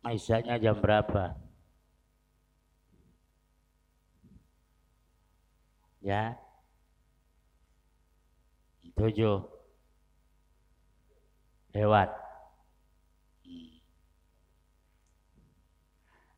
Aisyahnya 0.06 0.62
jam 0.62 0.78
berapa? 0.78 1.34
Ya. 6.06 6.38
Tujuh. 8.94 9.41
Lewat. 11.74 12.13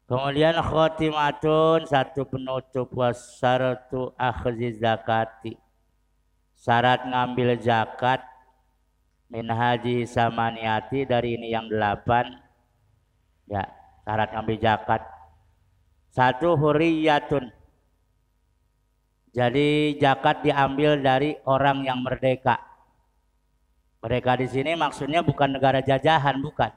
Kemudian 0.07 0.55
khotimatun 0.63 1.83
satu 1.83 2.23
penutup 2.23 2.87
wasaratu 2.95 4.15
akhzi 4.15 4.79
zakati. 4.79 5.59
Syarat 6.55 7.03
ngambil 7.03 7.59
zakat 7.59 8.23
min 9.27 9.51
haji 9.51 10.07
samaniati 10.07 11.03
dari 11.03 11.35
ini 11.35 11.51
yang 11.51 11.67
delapan. 11.67 12.46
Ya, 13.47 13.63
syarat 14.03 14.35
ngambil 14.35 14.57
zakat. 14.59 15.01
Satu 16.11 16.59
huriyatun. 16.59 17.51
Jadi 19.31 19.95
zakat 20.01 20.43
diambil 20.43 20.99
dari 20.99 21.35
orang 21.47 21.83
yang 21.87 22.03
merdeka. 22.03 22.57
Mereka 24.03 24.39
di 24.39 24.47
sini 24.47 24.71
maksudnya 24.77 25.23
bukan 25.23 25.57
negara 25.57 25.79
jajahan, 25.83 26.39
bukan. 26.43 26.71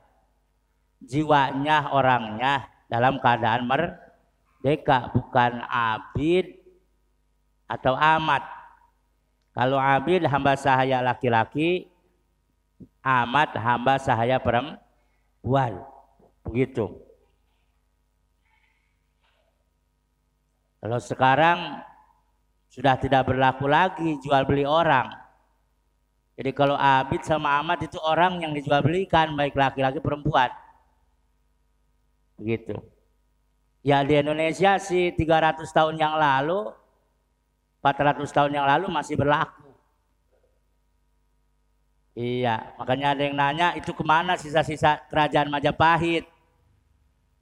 Jiwanya 1.01 1.91
orangnya 1.97 2.69
dalam 2.91 3.23
keadaan 3.23 3.65
merdeka 3.65 5.09
bukan 5.15 5.65
abid 5.71 6.61
atau 7.71 7.95
amat 7.95 8.43
kalau 9.55 9.79
abid 9.79 10.27
hamba 10.27 10.59
sahaya 10.59 10.99
laki-laki 10.99 11.87
amat 13.01 13.55
hamba 13.55 13.95
sahaya 14.03 14.43
perempuan 14.43 15.79
begitu 16.47 16.89
kalau 20.81 20.99
sekarang 21.01 21.85
sudah 22.71 22.95
tidak 22.97 23.29
berlaku 23.29 23.67
lagi 23.69 24.17
jual 24.23 24.43
beli 24.49 24.65
orang 24.65 25.13
jadi 26.41 26.57
kalau 26.57 26.79
abid 26.79 27.21
sama 27.27 27.61
amat 27.61 27.85
itu 27.85 28.01
orang 28.01 28.41
yang 28.41 28.53
dijual 28.57 28.81
belikan 28.81 29.37
baik 29.37 29.53
laki-laki 29.53 30.01
perempuan 30.01 30.49
Begitu. 32.41 32.73
Ya 33.85 34.01
di 34.01 34.17
Indonesia 34.17 34.81
sih 34.81 35.13
300 35.13 35.69
tahun 35.69 36.01
yang 36.01 36.17
lalu, 36.17 36.73
400 37.85 38.33
tahun 38.33 38.53
yang 38.57 38.65
lalu 38.65 38.89
masih 38.89 39.21
berlaku. 39.21 39.69
Iya, 42.17 42.77
makanya 42.81 43.17
ada 43.17 43.23
yang 43.23 43.37
nanya 43.37 43.69
itu 43.77 43.93
ke 43.93 44.05
mana 44.05 44.41
sisa-sisa 44.41 45.05
kerajaan 45.13 45.53
Majapahit. 45.53 46.25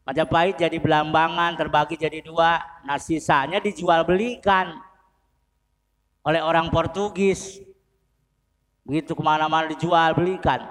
Majapahit 0.08 0.56
jadi 0.56 0.80
belambangan, 0.80 1.52
terbagi 1.52 2.00
jadi 2.00 2.24
dua. 2.24 2.64
Nah 2.88 2.96
sisanya 2.96 3.60
dijual 3.60 4.08
belikan 4.08 4.80
oleh 6.24 6.40
orang 6.40 6.72
Portugis. 6.72 7.60
Begitu 8.88 9.12
ke 9.12 9.20
mana-mana 9.20 9.68
dijual 9.68 10.16
belikan. 10.16 10.64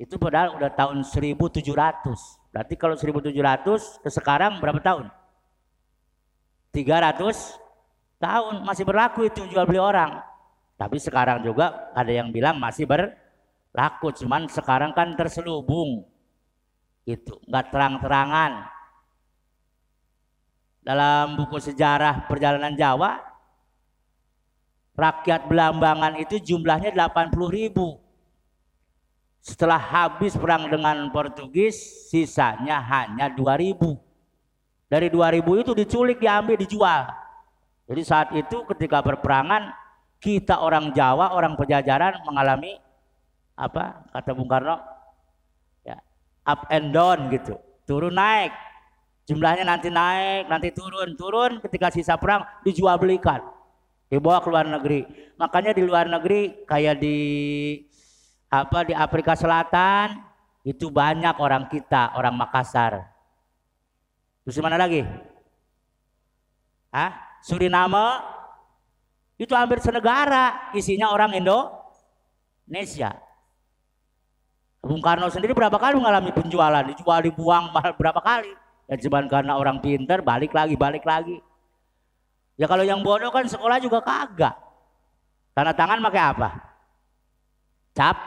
Itu 0.00 0.16
padahal 0.16 0.56
udah 0.56 0.72
tahun 0.72 1.04
1700. 1.04 1.68
Berarti 2.48 2.74
kalau 2.80 2.96
1700 2.96 4.00
ke 4.00 4.08
sekarang 4.08 4.56
berapa 4.56 4.80
tahun? 4.80 5.12
300 6.72 7.60
tahun 8.16 8.64
masih 8.64 8.88
berlaku 8.88 9.28
itu 9.28 9.44
jual 9.52 9.68
beli 9.68 9.76
orang. 9.76 10.16
Tapi 10.80 10.96
sekarang 10.96 11.44
juga 11.44 11.92
ada 11.92 12.08
yang 12.08 12.32
bilang 12.32 12.56
masih 12.56 12.88
berlaku, 12.88 14.16
cuman 14.16 14.48
sekarang 14.48 14.96
kan 14.96 15.12
terselubung. 15.12 16.08
Itu 17.04 17.40
nggak 17.48 17.66
terang-terangan. 17.72 18.52
Dalam 20.80 21.36
buku 21.36 21.60
sejarah 21.60 22.24
perjalanan 22.24 22.72
Jawa, 22.72 23.20
rakyat 24.96 25.48
Belambangan 25.48 26.16
itu 26.20 26.40
jumlahnya 26.40 26.92
80 26.92 27.32
ribu. 27.52 28.00
Setelah 29.40 29.80
habis 29.80 30.36
perang 30.36 30.68
dengan 30.68 31.08
Portugis, 31.08 32.08
sisanya 32.12 32.80
hanya 32.80 33.32
2000. 33.32 33.96
Dari 34.90 35.08
2000 35.08 35.62
itu 35.64 35.72
diculik, 35.72 36.20
diambil, 36.20 36.60
dijual. 36.60 37.08
Jadi 37.88 38.02
saat 38.04 38.28
itu 38.36 38.66
ketika 38.74 39.00
berperangan, 39.00 39.72
kita 40.20 40.60
orang 40.60 40.92
Jawa, 40.92 41.32
orang 41.32 41.56
pejajaran 41.56 42.20
mengalami 42.28 42.76
apa 43.56 44.04
kata 44.12 44.30
Bung 44.36 44.48
Karno 44.48 44.76
up 46.44 46.66
and 46.72 46.92
down 46.94 47.28
gitu. 47.32 47.56
Turun 47.84 48.14
naik. 48.14 48.52
Jumlahnya 49.30 49.62
nanti 49.62 49.88
naik, 49.92 50.50
nanti 50.50 50.74
turun, 50.74 51.14
turun 51.14 51.62
ketika 51.62 51.94
sisa 51.94 52.18
perang 52.18 52.42
dijual 52.66 52.98
belikan. 52.98 53.38
Dibawa 54.10 54.42
ke 54.42 54.48
luar 54.50 54.66
negeri. 54.66 55.06
Makanya 55.38 55.70
di 55.70 55.82
luar 55.86 56.10
negeri 56.10 56.66
kayak 56.66 56.98
di 56.98 57.16
apa 58.50 58.82
di 58.82 58.90
Afrika 58.90 59.38
Selatan 59.38 60.18
itu 60.66 60.90
banyak 60.90 61.38
orang 61.38 61.70
kita, 61.70 62.18
orang 62.18 62.34
Makassar. 62.34 63.06
Terus 64.42 64.58
mana 64.58 64.74
lagi? 64.74 65.06
Hah? 66.90 67.14
Suriname 67.40 68.20
itu 69.40 69.54
hampir 69.56 69.80
senegara 69.80 70.74
isinya 70.76 71.14
orang 71.14 71.38
Indonesia. 71.38 73.16
Bung 74.80 75.04
Karno 75.04 75.28
sendiri 75.28 75.52
berapa 75.52 75.76
kali 75.76 76.00
mengalami 76.00 76.32
penjualan, 76.32 76.84
dijual, 76.88 77.20
dibuang 77.20 77.68
berapa 78.00 78.20
kali. 78.20 78.52
Ya 78.88 78.96
cuma 78.96 79.22
karena 79.28 79.54
orang 79.54 79.78
pinter 79.78 80.24
balik 80.24 80.56
lagi, 80.56 80.74
balik 80.74 81.04
lagi. 81.04 81.38
Ya 82.56 82.64
kalau 82.64 82.82
yang 82.82 83.04
bodoh 83.04 83.28
kan 83.28 83.44
sekolah 83.44 83.76
juga 83.76 84.00
kagak. 84.00 84.56
Tanda 85.52 85.76
tangan 85.76 86.00
pakai 86.00 86.22
apa? 86.32 86.48
Cap, 87.92 88.18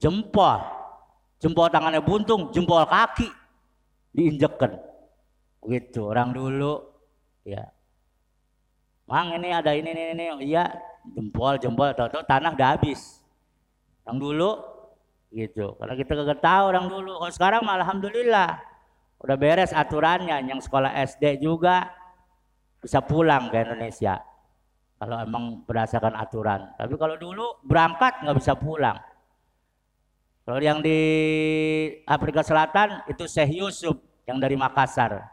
jempol. 0.00 0.58
Jempol 1.38 1.68
tangannya 1.68 2.02
buntung 2.02 2.50
jempol 2.50 2.82
kaki. 2.88 3.28
Diinjekkan 4.16 4.72
begitu 5.62 6.08
orang 6.08 6.32
dulu. 6.32 6.80
Ya. 7.44 7.70
Mang 9.04 9.36
ini 9.36 9.52
ada 9.52 9.76
ini 9.76 9.92
ini 9.92 10.02
ini. 10.16 10.24
Iya 10.48 10.74
jempol 11.12 11.60
jempol. 11.60 11.92
Tahu 11.94 12.24
tanah 12.26 12.56
udah 12.56 12.68
habis. 12.74 13.22
Orang 14.02 14.18
dulu 14.18 14.77
gitu. 15.32 15.76
Karena 15.76 15.94
kita 15.96 16.12
kagak 16.16 16.40
tahu 16.40 16.62
orang 16.72 16.86
dulu. 16.88 17.12
Kalau 17.20 17.32
sekarang 17.32 17.60
malah 17.64 17.84
alhamdulillah. 17.84 18.50
Udah 19.18 19.36
beres 19.36 19.72
aturannya. 19.74 20.40
Yang 20.48 20.68
sekolah 20.68 20.92
SD 21.04 21.42
juga 21.42 21.90
bisa 22.78 23.02
pulang 23.02 23.50
ke 23.50 23.56
Indonesia. 23.60 24.22
Kalau 24.98 25.16
emang 25.22 25.62
berdasarkan 25.62 26.14
aturan. 26.18 26.74
Tapi 26.74 26.94
kalau 26.98 27.14
dulu 27.14 27.62
berangkat 27.62 28.24
nggak 28.26 28.36
bisa 28.38 28.58
pulang. 28.58 28.98
Kalau 30.48 30.64
yang 30.64 30.80
di 30.80 30.98
Afrika 32.08 32.40
Selatan 32.40 33.04
itu 33.04 33.28
Syekh 33.28 33.60
Yusuf 33.60 34.00
yang 34.24 34.40
dari 34.40 34.56
Makassar. 34.56 35.28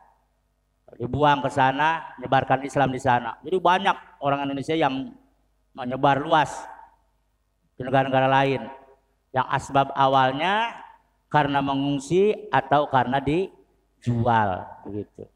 Dibuang 0.96 1.44
ke 1.44 1.52
sana, 1.52 2.16
menyebarkan 2.20 2.64
Islam 2.64 2.92
di 2.92 3.02
sana. 3.02 3.36
Jadi 3.44 3.58
banyak 3.60 4.24
orang 4.24 4.48
Indonesia 4.48 4.76
yang 4.76 5.12
menyebar 5.76 6.24
luas 6.24 6.56
di 7.76 7.84
negara-negara 7.84 8.28
lain. 8.32 8.64
Yang 9.36 9.48
asbab 9.52 9.92
awalnya 9.92 10.72
karena 11.28 11.60
mengungsi 11.60 12.48
atau 12.48 12.88
karena 12.88 13.20
dijual 13.20 14.64
begitu. 14.88 15.28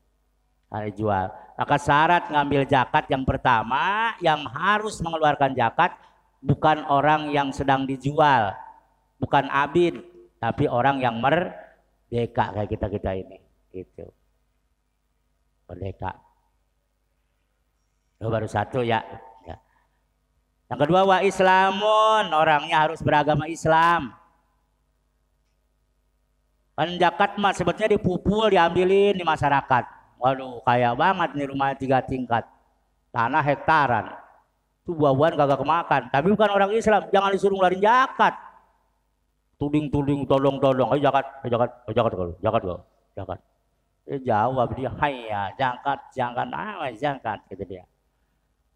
Karena 0.72 0.88
dijual. 0.88 1.26
Maka 1.60 1.76
syarat 1.76 2.32
ngambil 2.32 2.64
zakat 2.64 3.12
yang 3.12 3.28
pertama 3.28 4.16
yang 4.24 4.48
harus 4.48 5.04
mengeluarkan 5.04 5.52
zakat 5.52 5.92
bukan 6.40 6.88
orang 6.88 7.36
yang 7.36 7.52
sedang 7.52 7.84
dijual, 7.84 8.56
bukan 9.20 9.52
abid 9.52 10.00
tapi 10.40 10.72
orang 10.72 11.04
yang 11.04 11.20
merdeka 11.20 12.56
kayak 12.56 12.72
kita 12.72 12.88
kita 12.88 13.12
ini 13.12 13.38
itu 13.76 14.08
merdeka 15.68 16.16
baru 18.24 18.48
satu 18.48 18.84
ya. 18.84 19.04
Ya 20.70 20.78
yang 20.78 20.80
kedua 20.86 21.02
wa 21.02 21.18
islamun. 21.26 22.30
Orangnya 22.30 22.86
harus 22.86 23.02
beragama 23.02 23.50
Islam. 23.50 24.14
Kan 26.78 26.96
zakat 26.96 27.36
mah 27.42 27.52
sebetulnya 27.58 27.98
dipupul 27.98 28.54
diambilin 28.54 29.18
di 29.18 29.26
masyarakat. 29.26 29.84
Waduh 30.22 30.62
kaya 30.62 30.94
banget 30.94 31.34
nih 31.34 31.48
rumah 31.50 31.74
tiga 31.74 32.06
tingkat. 32.06 32.46
Tanah 33.10 33.42
hektaran. 33.42 34.14
Itu 34.86 34.94
buah-buahan 34.94 35.34
kagak 35.36 35.60
kemakan. 35.60 36.02
Tapi 36.14 36.28
bukan 36.30 36.50
orang 36.54 36.72
Islam. 36.78 37.10
Jangan 37.10 37.34
disuruh 37.34 37.58
ngeluarin 37.58 37.82
zakat. 37.82 38.38
Tuding-tuding 39.60 40.24
tolong-tolong 40.24 40.96
ayo 40.96 41.04
jakat 41.04 41.26
ayo 41.44 41.50
jakat 41.52 41.70
ayo 41.84 41.94
jakat 41.98 42.12
kalau 42.16 42.34
jakat 42.40 42.62
kalau 42.64 42.80
jakat 43.12 43.40
eh 44.10 44.20
jawab 44.24 44.68
dia 44.74 44.90
hai 45.04 45.16
ya 45.28 45.42
jakat 45.60 46.00
jangan 46.16 46.48
apa 46.50 46.90
jakat 46.96 47.40
gitu 47.52 47.64
dia 47.68 47.84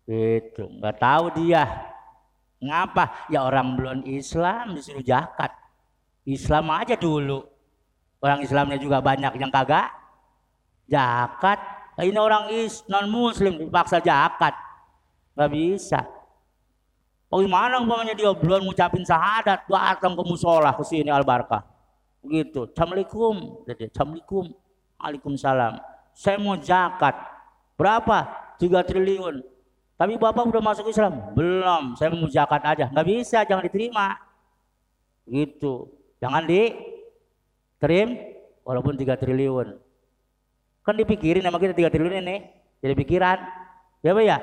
itu 0.08 0.64
nggak 0.80 0.98
tahu 1.00 1.26
dia 1.40 1.64
ngapa 2.60 3.28
ya 3.32 3.44
orang 3.44 3.76
belum 3.76 4.00
Islam 4.08 4.76
disuruh 4.76 5.04
jakat 5.04 5.52
Islam 6.28 6.72
aja 6.72 6.96
dulu 6.96 7.54
Orang 8.24 8.40
Islamnya 8.40 8.80
juga 8.80 9.04
banyak 9.04 9.36
yang 9.36 9.52
kagak 9.52 9.92
zakat. 10.88 11.60
Nah, 12.00 12.04
ini 12.08 12.16
orang 12.16 12.56
is 12.56 12.80
non 12.88 13.12
muslim 13.12 13.60
dipaksa 13.60 14.00
zakat. 14.00 14.56
Gak 15.36 15.52
bisa. 15.52 16.08
Bagaimana 17.28 17.84
umpamanya 17.84 18.16
dia 18.16 18.32
belum 18.32 18.64
ngucapin 18.64 19.04
syahadat, 19.04 19.68
datang 19.68 20.16
ke 20.16 20.24
musola 20.24 20.72
ke 20.72 20.88
sini 20.88 21.12
al 21.12 21.28
barkah. 21.28 21.68
Begitu. 22.24 22.72
Assalamualaikum. 22.72 23.68
Assalamualaikum. 23.68 24.56
Waalaikumsalam. 25.04 25.84
Saya 26.16 26.40
mau 26.40 26.56
zakat. 26.56 27.20
Berapa? 27.76 28.32
3 28.56 28.88
triliun. 28.88 29.44
Tapi 29.94 30.18
Bapak 30.18 30.44
udah 30.50 30.62
masuk 30.62 30.90
Islam? 30.90 31.34
Belum. 31.38 31.94
Saya 31.96 32.10
mau 32.12 32.28
zakat 32.28 32.62
aja. 32.66 32.90
Nggak 32.90 33.08
bisa, 33.08 33.46
jangan 33.46 33.64
diterima. 33.64 34.18
Gitu. 35.30 35.88
Jangan 36.18 36.44
diterima 36.50 38.18
walaupun 38.66 38.98
3 38.98 39.16
triliun. 39.16 39.78
Kan 40.84 40.96
dipikirin 41.00 41.46
sama 41.46 41.62
kita 41.62 41.78
3 41.78 41.94
triliun 41.94 42.26
ini. 42.26 42.44
Jadi 42.84 42.94
pikiran. 43.00 43.40
Ya 44.04 44.12
Pak 44.12 44.24
ya? 44.26 44.38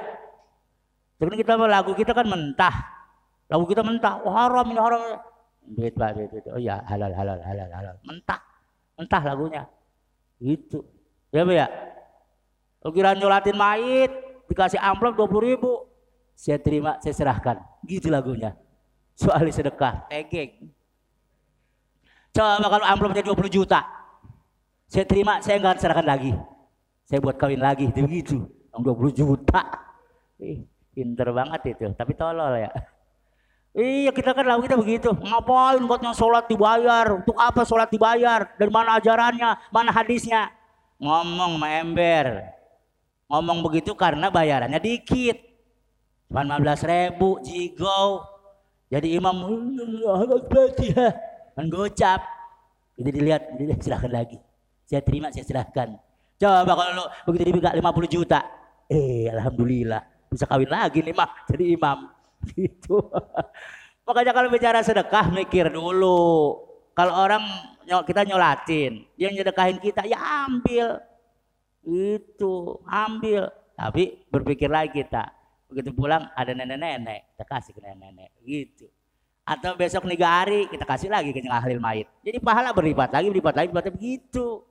Tapi 1.20 1.36
kita 1.36 1.52
lagu 1.60 1.92
kita 1.92 2.16
kan 2.16 2.24
mentah. 2.24 2.72
Lagu 3.50 3.68
kita 3.68 3.84
mentah. 3.84 4.24
Oh, 4.24 4.32
haram 4.32 4.64
ini 4.72 4.80
haram. 4.80 5.20
Duit 5.60 5.92
pak, 5.92 6.16
duit, 6.16 6.32
duit. 6.32 6.48
Oh 6.48 6.56
ya 6.56 6.80
halal, 6.88 7.12
halal, 7.12 7.36
halal, 7.44 7.68
halal. 7.68 7.94
Mentah. 8.08 8.40
Mentah 8.96 9.22
lagunya. 9.28 9.62
Itu. 10.40 10.80
Ya 11.28 11.44
pak 11.44 11.52
ya? 11.52 11.66
Lo 12.80 12.88
kira 12.96 13.12
nyolatin 13.12 13.60
mayit, 13.60 14.08
dikasih 14.50 14.82
amplop 14.82 15.14
20 15.14 15.48
ribu. 15.54 15.86
Saya 16.34 16.58
terima, 16.58 16.98
saya 16.98 17.14
serahkan. 17.14 17.62
Gitu 17.86 18.10
lagunya. 18.10 18.58
Soal 19.14 19.46
sedekah, 19.52 20.10
tegeng. 20.10 20.72
Coba 22.34 22.66
kalau 22.66 22.86
amplopnya 22.86 23.22
20 23.22 23.46
juta. 23.46 23.86
Saya 24.90 25.06
terima, 25.06 25.38
saya 25.38 25.62
enggak 25.62 25.78
serahkan 25.78 26.06
lagi. 26.06 26.32
Saya 27.06 27.22
buat 27.22 27.38
kawin 27.38 27.62
lagi, 27.62 27.86
begitu. 27.94 28.48
20 28.74 29.14
juta. 29.14 29.62
Eh, 30.40 30.66
Pinter 30.90 31.30
banget 31.30 31.78
itu, 31.78 31.86
tapi 31.94 32.18
tolol 32.18 32.58
ya. 32.58 32.70
Iya 33.70 34.10
kita 34.10 34.34
kan 34.34 34.42
lalu 34.42 34.66
kita 34.66 34.74
begitu. 34.74 35.10
Ngapain 35.14 35.78
buatnya 35.86 36.10
sholat 36.10 36.50
dibayar? 36.50 37.22
Untuk 37.22 37.38
apa 37.38 37.62
sholat 37.62 37.86
dibayar? 37.86 38.50
Dari 38.58 38.66
mana 38.66 38.98
ajarannya? 38.98 39.70
Mana 39.70 39.94
hadisnya? 39.94 40.50
Ngomong 40.98 41.54
sama 41.54 41.68
ember. 41.78 42.50
Ngomong 43.30 43.62
begitu 43.62 43.94
karena 43.94 44.28
bayarannya 44.28 44.82
dikit. 44.82 45.38
Cuma 46.26 46.42
15 46.42 46.90
ribu, 46.90 47.38
jigo. 47.46 48.26
Jadi 48.90 49.14
imam, 49.14 49.38
gocap. 51.70 52.20
Jadi 52.98 53.10
dilihat, 53.14 53.42
silahkan 53.78 54.10
lagi. 54.10 54.38
Saya 54.84 55.00
terima, 55.06 55.30
saya 55.30 55.46
silahkan. 55.46 55.94
Coba 56.34 56.74
kalau 56.74 57.06
begitu 57.30 57.54
dibuka 57.54 57.70
50 57.70 58.10
juta. 58.10 58.42
Eh, 58.90 59.30
Alhamdulillah 59.30 60.10
bisa 60.30 60.46
kawin 60.46 60.70
lagi 60.70 61.02
nih 61.02 61.10
mah 61.10 61.30
jadi 61.50 61.74
imam 61.74 62.06
gitu 62.54 63.02
makanya 64.06 64.32
kalau 64.32 64.48
bicara 64.48 64.78
sedekah 64.80 65.26
mikir 65.34 65.66
dulu 65.74 66.54
kalau 66.94 67.18
orang 67.18 67.42
kita 68.06 68.22
nyolatin 68.22 69.02
dia 69.18 69.34
nyedekahin 69.34 69.82
kita 69.82 70.06
ya 70.06 70.46
ambil 70.46 71.02
itu 71.84 72.80
ambil. 72.84 73.48
Tapi 73.76 74.28
berpikir 74.28 74.68
lagi 74.68 74.92
kita 75.00 75.32
begitu 75.70 75.94
pulang 75.94 76.28
ada 76.34 76.52
nenek-nenek. 76.52 77.32
Kita 77.32 77.44
kasih 77.46 77.72
ke 77.72 77.80
nenek-nenek 77.80 78.30
gitu. 78.44 78.86
Atau 79.46 79.74
besok 79.78 80.04
nih 80.04 80.20
hari 80.20 80.60
kita 80.68 80.84
kasih 80.84 81.08
lagi 81.08 81.32
ke 81.32 81.40
ahli 81.48 81.80
mayit. 81.80 82.06
Jadi 82.22 82.38
pahala 82.42 82.74
berlipat 82.76 83.10
lagi 83.10 83.26
berlipat 83.32 83.54
lagi 83.56 83.68
berlipat 83.72 83.94
begitu. 83.94 84.62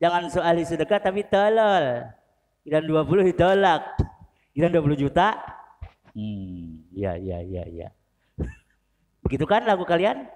Jangan 0.00 0.32
soal 0.32 0.56
sedekah 0.64 1.00
tapi 1.02 1.26
tolol. 1.28 2.08
Dan 2.64 2.86
20 2.86 3.28
ditolak. 3.34 3.82
Kira 4.54 4.70
20 4.72 4.96
juta? 4.96 5.36
Hmm, 6.14 6.86
iya 6.90 7.14
iya 7.16 7.38
iya 7.44 7.62
iya. 7.68 7.88
Begitu 9.24 9.44
kan 9.44 9.62
lagu 9.68 9.84
kalian? 9.84 10.26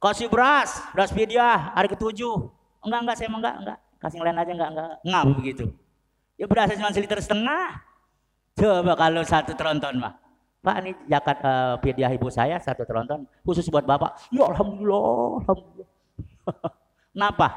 Kasih 0.00 0.28
beras, 0.28 0.84
beras 0.92 1.12
pidia 1.12 1.72
hari 1.72 1.88
ketujuh. 1.88 2.63
Enggak 2.84 3.00
enggak 3.02 3.16
saya 3.16 3.28
enggak 3.32 3.54
enggak. 3.60 3.78
Kasih 3.98 4.18
lain 4.20 4.36
aja 4.36 4.52
enggak 4.52 4.70
enggak. 4.70 4.88
Enggak 5.02 5.22
begitu. 5.36 5.64
Ya 6.36 6.46
beras 6.50 6.70
cuma 6.76 6.92
seliter 6.92 7.20
setengah. 7.20 7.68
Coba 8.54 8.92
kalau 8.94 9.22
satu 9.26 9.52
tronton 9.56 9.98
mah. 9.98 10.14
Pak 10.64 10.76
ini 10.80 10.96
zakat 11.12 11.38
uh, 11.44 11.76
pidia 11.76 12.08
ibu 12.08 12.32
saya 12.32 12.56
satu 12.56 12.88
tronton 12.88 13.28
khusus 13.44 13.68
buat 13.68 13.84
bapak. 13.84 14.32
Ya 14.32 14.48
alhamdulillah, 14.48 15.44
alhamdulillah. 15.44 15.88
Kenapa? 17.12 17.48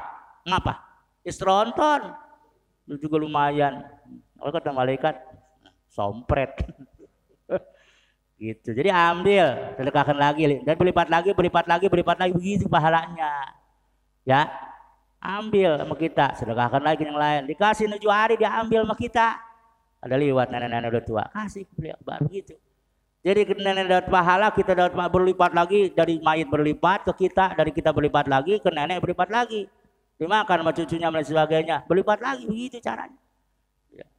Kenapa? 0.44 0.72
Istronton. 1.24 2.12
Itu 2.84 3.08
juga 3.08 3.16
lumayan. 3.20 3.84
Oh 4.40 4.52
kata 4.52 4.72
malaikat 4.72 5.16
sompret. 5.88 6.52
gitu. 8.38 8.70
Jadi 8.70 8.88
ambil, 8.92 9.74
sedekahkan 9.74 10.14
lagi 10.14 10.62
dan 10.62 10.74
berlipat 10.78 11.08
lagi, 11.10 11.30
berlipat 11.34 11.66
lagi, 11.66 11.86
berlipat 11.90 12.16
lagi 12.22 12.32
begitu 12.36 12.64
pahalanya. 12.70 13.56
Ya. 14.22 14.46
Ambil 15.18 15.74
sama 15.82 15.94
kita, 15.98 16.38
sedekahkan 16.38 16.78
lagi 16.78 17.02
yang 17.02 17.18
lain. 17.18 17.50
Dikasih 17.50 17.90
tujuh 17.98 18.10
hari 18.10 18.38
dia 18.38 18.54
ambil 18.54 18.86
sama 18.86 18.94
kita. 18.94 19.34
Ada 19.98 20.14
lewat 20.14 20.46
nenek-nenek 20.54 20.94
udah 20.94 21.04
tua, 21.04 21.24
kasih 21.34 21.66
beliau 21.74 21.98
baru 22.06 22.30
gitu. 22.30 22.54
Jadi 23.26 23.50
nenek 23.50 23.90
dapat 23.90 24.06
pahala, 24.14 24.46
kita 24.54 24.78
dapat 24.78 25.10
berlipat 25.10 25.50
lagi 25.50 25.90
dari 25.90 26.22
mayit 26.22 26.46
berlipat 26.46 27.02
ke 27.10 27.26
kita, 27.26 27.50
dari 27.58 27.74
kita 27.74 27.90
berlipat 27.90 28.30
lagi 28.30 28.62
ke 28.62 28.70
nenek 28.70 29.02
berlipat 29.02 29.26
lagi. 29.26 29.66
Dimakan 30.22 30.62
sama 30.62 30.70
cucunya 30.70 31.10
dan 31.10 31.24
sebagainya, 31.26 31.76
berlipat 31.90 32.18
lagi 32.22 32.46
begitu 32.46 32.78
caranya. 32.78 33.18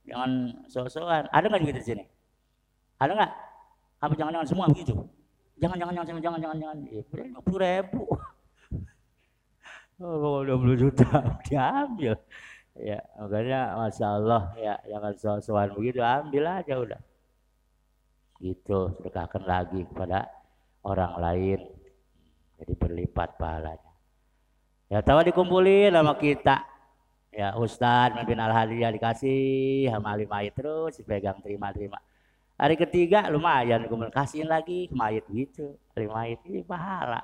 Jangan 0.03 0.31
so-soan. 0.67 1.31
Ada 1.31 1.45
nggak 1.47 1.59
gitu 1.63 1.79
di 1.79 1.85
sini? 1.85 2.03
Ada 2.99 3.11
nggak? 3.15 3.31
Apa 4.03 4.13
jangan-jangan 4.19 4.47
semua 4.51 4.65
begitu? 4.67 4.95
Jangan, 5.59 5.75
jangan, 5.79 5.93
jangan, 5.95 6.07
jangan, 6.07 6.21
jangan, 6.23 6.39
jangan, 6.39 6.57
jangan. 6.59 6.77
Ya, 6.91 7.03
puluh 7.39 7.59
ribu. 7.59 8.03
Oh, 9.99 10.41
dua 10.47 10.55
puluh 10.55 10.79
juta 10.79 11.05
diambil. 11.47 12.15
Ya, 12.79 13.03
makanya 13.19 13.75
masya 13.75 14.07
Allah 14.15 14.43
ya 14.55 14.75
jangan 14.87 15.13
so-soan 15.19 15.69
begitu, 15.75 15.99
ambil 15.99 16.43
aja 16.47 16.73
udah. 16.79 17.01
Gitu, 18.39 18.79
sedekahkan 18.95 19.43
lagi 19.43 19.83
kepada 19.83 20.31
orang 20.87 21.19
lain. 21.19 21.59
Jadi 22.55 22.73
berlipat 22.79 23.35
pahalanya. 23.35 23.91
Ya 24.87 25.03
tahu 25.03 25.27
dikumpulin 25.27 25.91
sama 25.91 26.15
kita 26.15 26.63
ya 27.29 27.53
Ustadz 27.55 28.17
mimpin 28.17 28.41
al 28.41 28.53
hadiyah 28.53 28.89
dikasih 28.89 29.89
sama 29.93 30.17
mayit 30.17 30.53
terus 30.57 30.97
dipegang 30.97 31.37
terima-terima 31.45 32.01
hari 32.57 32.73
ketiga 32.73 33.29
lumayan 33.29 33.85
kumpul 33.85 34.09
kasihin 34.09 34.49
lagi 34.49 34.89
mayit 34.89 35.23
gitu 35.29 35.77
mayit 35.93 36.41
ini 36.49 36.65
pahala 36.65 37.21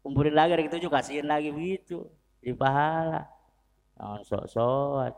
kumpulin 0.00 0.34
lagi 0.34 0.56
hari 0.56 0.66
ketujuh 0.68 0.90
kasihin 0.90 1.28
lagi 1.28 1.52
begitu 1.52 2.04
di 2.40 2.52
pahala 2.56 3.28
jangan 3.96 4.20
sok-sok 4.24 5.12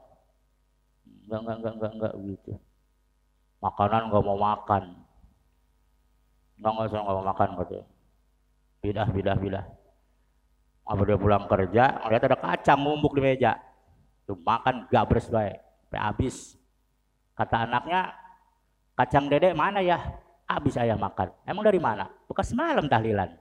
enggak 1.27 1.39
enggak 1.41 1.57
enggak 1.57 1.73
enggak 1.75 1.93
enggak 1.95 2.13
gitu 2.27 2.53
makanan 3.63 4.03
enggak 4.11 4.25
mau 4.27 4.39
makan 4.39 4.83
enggak 6.59 6.73
enggak 6.73 6.87
enggak 6.91 7.15
mau 7.15 7.25
makan 7.25 7.49
gitu 7.63 7.79
bidah 8.83 9.09
bidah 9.15 9.37
bidah 9.39 9.67
apa 10.83 11.01
dia 11.07 11.15
pulang 11.15 11.47
kerja 11.47 11.85
ngeliat 12.03 12.23
ada 12.27 12.39
kacang 12.39 12.79
ngumbuk 12.83 13.15
di 13.15 13.23
meja 13.23 13.55
Tuh 14.23 14.39
makan 14.39 14.87
gabres 14.87 15.27
baik, 15.27 15.59
sampai 15.59 16.01
habis. 16.01 16.55
Kata 17.35 17.67
anaknya, 17.67 18.15
kacang 18.95 19.27
dedek 19.27 19.57
mana 19.59 19.83
ya? 19.83 19.99
Habis 20.47 20.79
ayah 20.79 20.95
makan. 20.95 21.33
Emang 21.49 21.65
dari 21.65 21.81
mana? 21.83 22.07
Bekas 22.31 22.55
malam 22.55 22.87
tahlilan. 22.87 23.35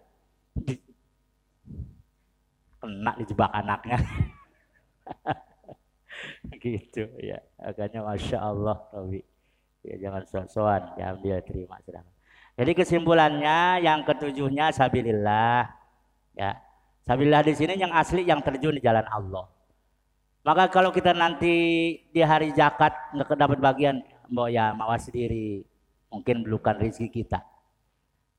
Kena 2.81 3.13
dijebak 3.13 3.53
anaknya. 3.53 4.01
gitu 6.61 7.05
ya. 7.21 7.37
Agaknya 7.61 8.01
Masya 8.01 8.37
Allah, 8.41 8.77
Robi. 8.89 9.21
Ya 9.81 9.97
jangan 9.97 10.21
sok-sokan, 10.29 10.81
diambil 10.97 11.41
terima 11.41 11.77
sedang. 11.81 12.05
Jadi 12.53 12.71
kesimpulannya 12.77 13.81
yang 13.81 14.05
ketujuhnya 14.05 14.69
sabilillah 14.69 15.65
ya. 16.37 16.53
Sabilillah 17.01 17.41
di 17.41 17.53
sini 17.57 17.81
yang 17.81 17.89
asli 17.89 18.21
yang 18.21 18.45
terjun 18.45 18.77
di 18.77 18.83
jalan 18.83 19.05
Allah. 19.09 19.49
Maka 20.45 20.69
kalau 20.69 20.93
kita 20.93 21.17
nanti 21.17 21.53
di 22.13 22.21
hari 22.21 22.53
zakat 22.53 22.93
nggak 23.13 23.33
dapat 23.33 23.57
bagian, 23.57 24.05
mbok 24.29 24.53
ya 24.53 24.69
mawas 24.77 25.09
sendiri. 25.09 25.65
Mungkin 26.13 26.45
bukan 26.45 26.77
rezeki 26.77 27.25
kita. 27.25 27.41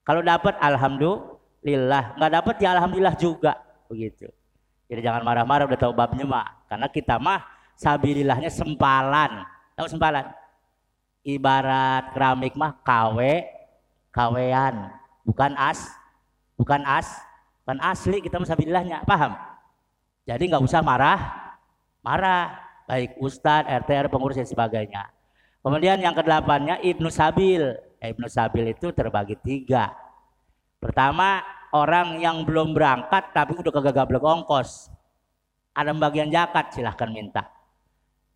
Kalau 0.06 0.22
dapat 0.22 0.54
alhamdulillah, 0.62 2.22
nggak 2.22 2.32
dapat 2.38 2.56
ya 2.62 2.78
alhamdulillah 2.78 3.18
juga 3.18 3.58
begitu. 3.92 4.32
Jadi 4.88 5.00
jangan 5.04 5.20
marah-marah 5.20 5.68
udah 5.68 5.80
tahu 5.80 5.92
babnya 5.92 6.24
mah. 6.24 6.48
Karena 6.66 6.88
kita 6.88 7.20
mah 7.20 7.44
sabilillahnya 7.76 8.48
sempalan. 8.48 9.44
Tahu 9.76 9.86
sempalan? 9.88 10.32
Ibarat 11.22 12.16
keramik 12.16 12.56
mah 12.58 12.80
kawe, 12.82 13.34
kawean, 14.10 14.90
bukan 15.22 15.54
as, 15.54 15.86
bukan 16.58 16.82
as, 16.82 17.06
Kan 17.62 17.78
asli 17.78 18.18
kita 18.18 18.42
musabilillahnya, 18.42 19.06
paham? 19.06 19.38
Jadi 20.26 20.50
nggak 20.50 20.62
usah 20.66 20.82
marah, 20.82 21.18
marah 22.02 22.58
baik 22.90 23.18
ustadz, 23.22 23.70
RT, 23.86 24.10
pengurus 24.10 24.38
dan 24.38 24.46
sebagainya. 24.46 25.06
Kemudian 25.62 26.02
yang 26.02 26.14
kedelapannya 26.14 26.82
Ibnu 26.82 27.06
Sabil. 27.06 27.62
Eh, 28.02 28.10
Ibnu 28.10 28.26
Sabil 28.26 28.74
itu 28.74 28.90
terbagi 28.90 29.38
tiga. 29.38 29.94
Pertama 30.82 31.38
orang 31.72 32.20
yang 32.20 32.44
belum 32.44 32.76
berangkat 32.76 33.32
tapi 33.32 33.56
udah 33.56 33.72
kagak 33.72 33.96
gablek 33.96 34.22
ongkos. 34.22 34.92
Ada 35.72 35.96
bagian 35.96 36.28
zakat 36.28 36.76
silahkan 36.76 37.08
minta. 37.08 37.48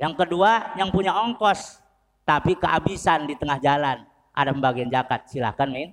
Yang 0.00 0.24
kedua 0.24 0.72
yang 0.80 0.88
punya 0.88 1.12
ongkos 1.12 1.84
tapi 2.24 2.56
kehabisan 2.56 3.28
di 3.28 3.36
tengah 3.36 3.60
jalan. 3.60 4.02
Ada 4.32 4.56
bagian 4.56 4.88
zakat 4.88 5.28
silahkan 5.28 5.68
min 5.68 5.92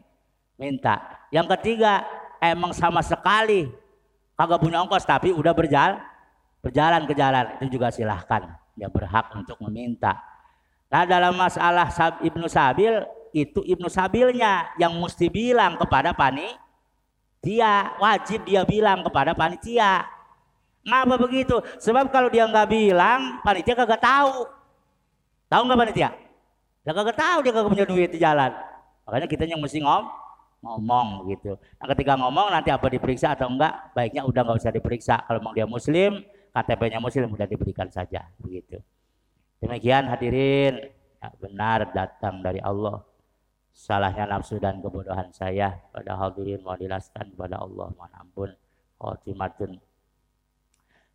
minta. 0.56 1.04
Yang 1.30 1.60
ketiga 1.60 2.08
emang 2.40 2.72
sama 2.72 3.04
sekali 3.04 3.68
kagak 4.40 4.64
punya 4.64 4.80
ongkos 4.80 5.04
tapi 5.04 5.36
udah 5.36 5.52
berjalan 5.52 6.00
berjalan 6.64 7.04
ke 7.04 7.14
jalan 7.14 7.46
itu 7.60 7.76
juga 7.76 7.92
silahkan 7.92 8.56
dia 8.74 8.88
berhak 8.88 9.36
untuk 9.36 9.60
meminta. 9.68 10.16
Nah 10.88 11.04
dalam 11.04 11.36
masalah 11.36 11.92
Ibnu 12.24 12.48
Sabil 12.48 13.04
itu 13.34 13.60
Ibnu 13.66 13.90
Sabilnya 13.90 14.72
yang 14.78 14.94
mesti 14.96 15.28
bilang 15.28 15.76
kepada 15.76 16.14
panitia 17.44 18.00
wajib 18.00 18.40
dia 18.48 18.64
bilang 18.64 19.04
kepada 19.04 19.36
panitia. 19.36 20.08
Ngapa 20.88 21.16
begitu? 21.20 21.60
Sebab 21.80 22.08
kalau 22.08 22.32
dia 22.32 22.48
nggak 22.48 22.72
bilang 22.72 23.44
panitia 23.44 23.76
kagak 23.76 24.00
tahu. 24.00 24.48
Tahu 25.52 25.62
nggak 25.68 25.80
panitia? 25.80 26.10
Dia 26.88 26.94
kagak 26.96 27.20
tahu 27.20 27.38
dia 27.44 27.52
kagak 27.52 27.72
punya 27.72 27.86
duit 27.88 28.16
di 28.16 28.20
jalan. 28.20 28.52
Makanya 29.04 29.28
kita 29.28 29.44
yang 29.44 29.60
mesti 29.60 29.84
ngom 29.84 30.08
ngomong 30.64 31.28
gitu. 31.28 31.60
Nah, 31.60 31.92
ketika 31.92 32.16
ngomong 32.16 32.48
nanti 32.48 32.72
apa 32.72 32.88
diperiksa 32.88 33.36
atau 33.36 33.52
enggak, 33.52 33.92
baiknya 33.92 34.24
udah 34.24 34.48
nggak 34.48 34.60
usah 34.64 34.72
diperiksa. 34.72 35.20
Kalau 35.28 35.44
mau 35.44 35.52
dia 35.52 35.68
muslim, 35.68 36.24
KTP-nya 36.56 37.04
muslim 37.04 37.28
udah 37.28 37.44
diberikan 37.44 37.92
saja 37.92 38.24
begitu. 38.40 38.80
Demikian 39.60 40.08
hadirin, 40.08 40.88
ya, 41.20 41.28
benar 41.36 41.92
datang 41.92 42.40
dari 42.40 42.64
Allah. 42.64 43.04
Salahnya 43.74 44.30
nafsu 44.30 44.62
dan 44.62 44.80
kebodohan 44.80 45.34
saya 45.34 45.74
pada 45.90 46.14
hadirin 46.14 46.62
mau 46.62 46.78
dilaskan 46.78 47.34
kepada 47.34 47.58
Allah 47.58 47.90
mohon 47.90 48.14
ampun. 48.14 48.50
Khotimatun. 49.02 49.82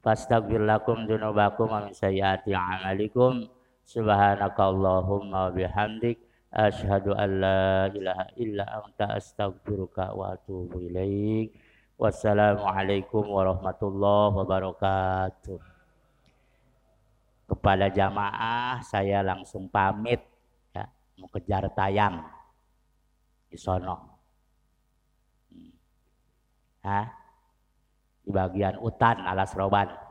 Fastaghfirlakum 0.03 1.07
dunubakum 1.07 1.71
wa 1.71 1.87
min 1.87 1.95
sayyiati 1.95 2.53
a'malikum. 2.53 3.47
Subhanakallahumma 3.87 5.55
bihamdik 5.55 6.29
Ashhadu 6.49 7.13
an 7.13 7.45
la 7.45 7.93
ilaha 7.93 8.25
illa 8.41 8.65
anta 8.81 9.21
astaghfiruka 9.21 10.17
wa 10.17 10.33
atubu 10.33 10.81
ilaik. 10.81 11.53
Wassalamualaikum 12.01 13.21
warahmatullahi 13.29 14.33
wabarakatuh. 14.33 15.61
Kepada 17.53 17.93
jamaah 17.93 18.81
saya 18.81 19.21
langsung 19.21 19.69
pamit 19.69 20.25
ya, 20.73 20.89
mau 21.21 21.29
kejar 21.29 21.69
tayang 21.77 22.25
di 23.49 23.57
sono. 23.57 23.95
Hah? 26.85 27.07
Di 28.23 28.31
bagian 28.31 28.77
utan 28.81 29.25
alas 29.25 29.57
roban. 29.57 30.08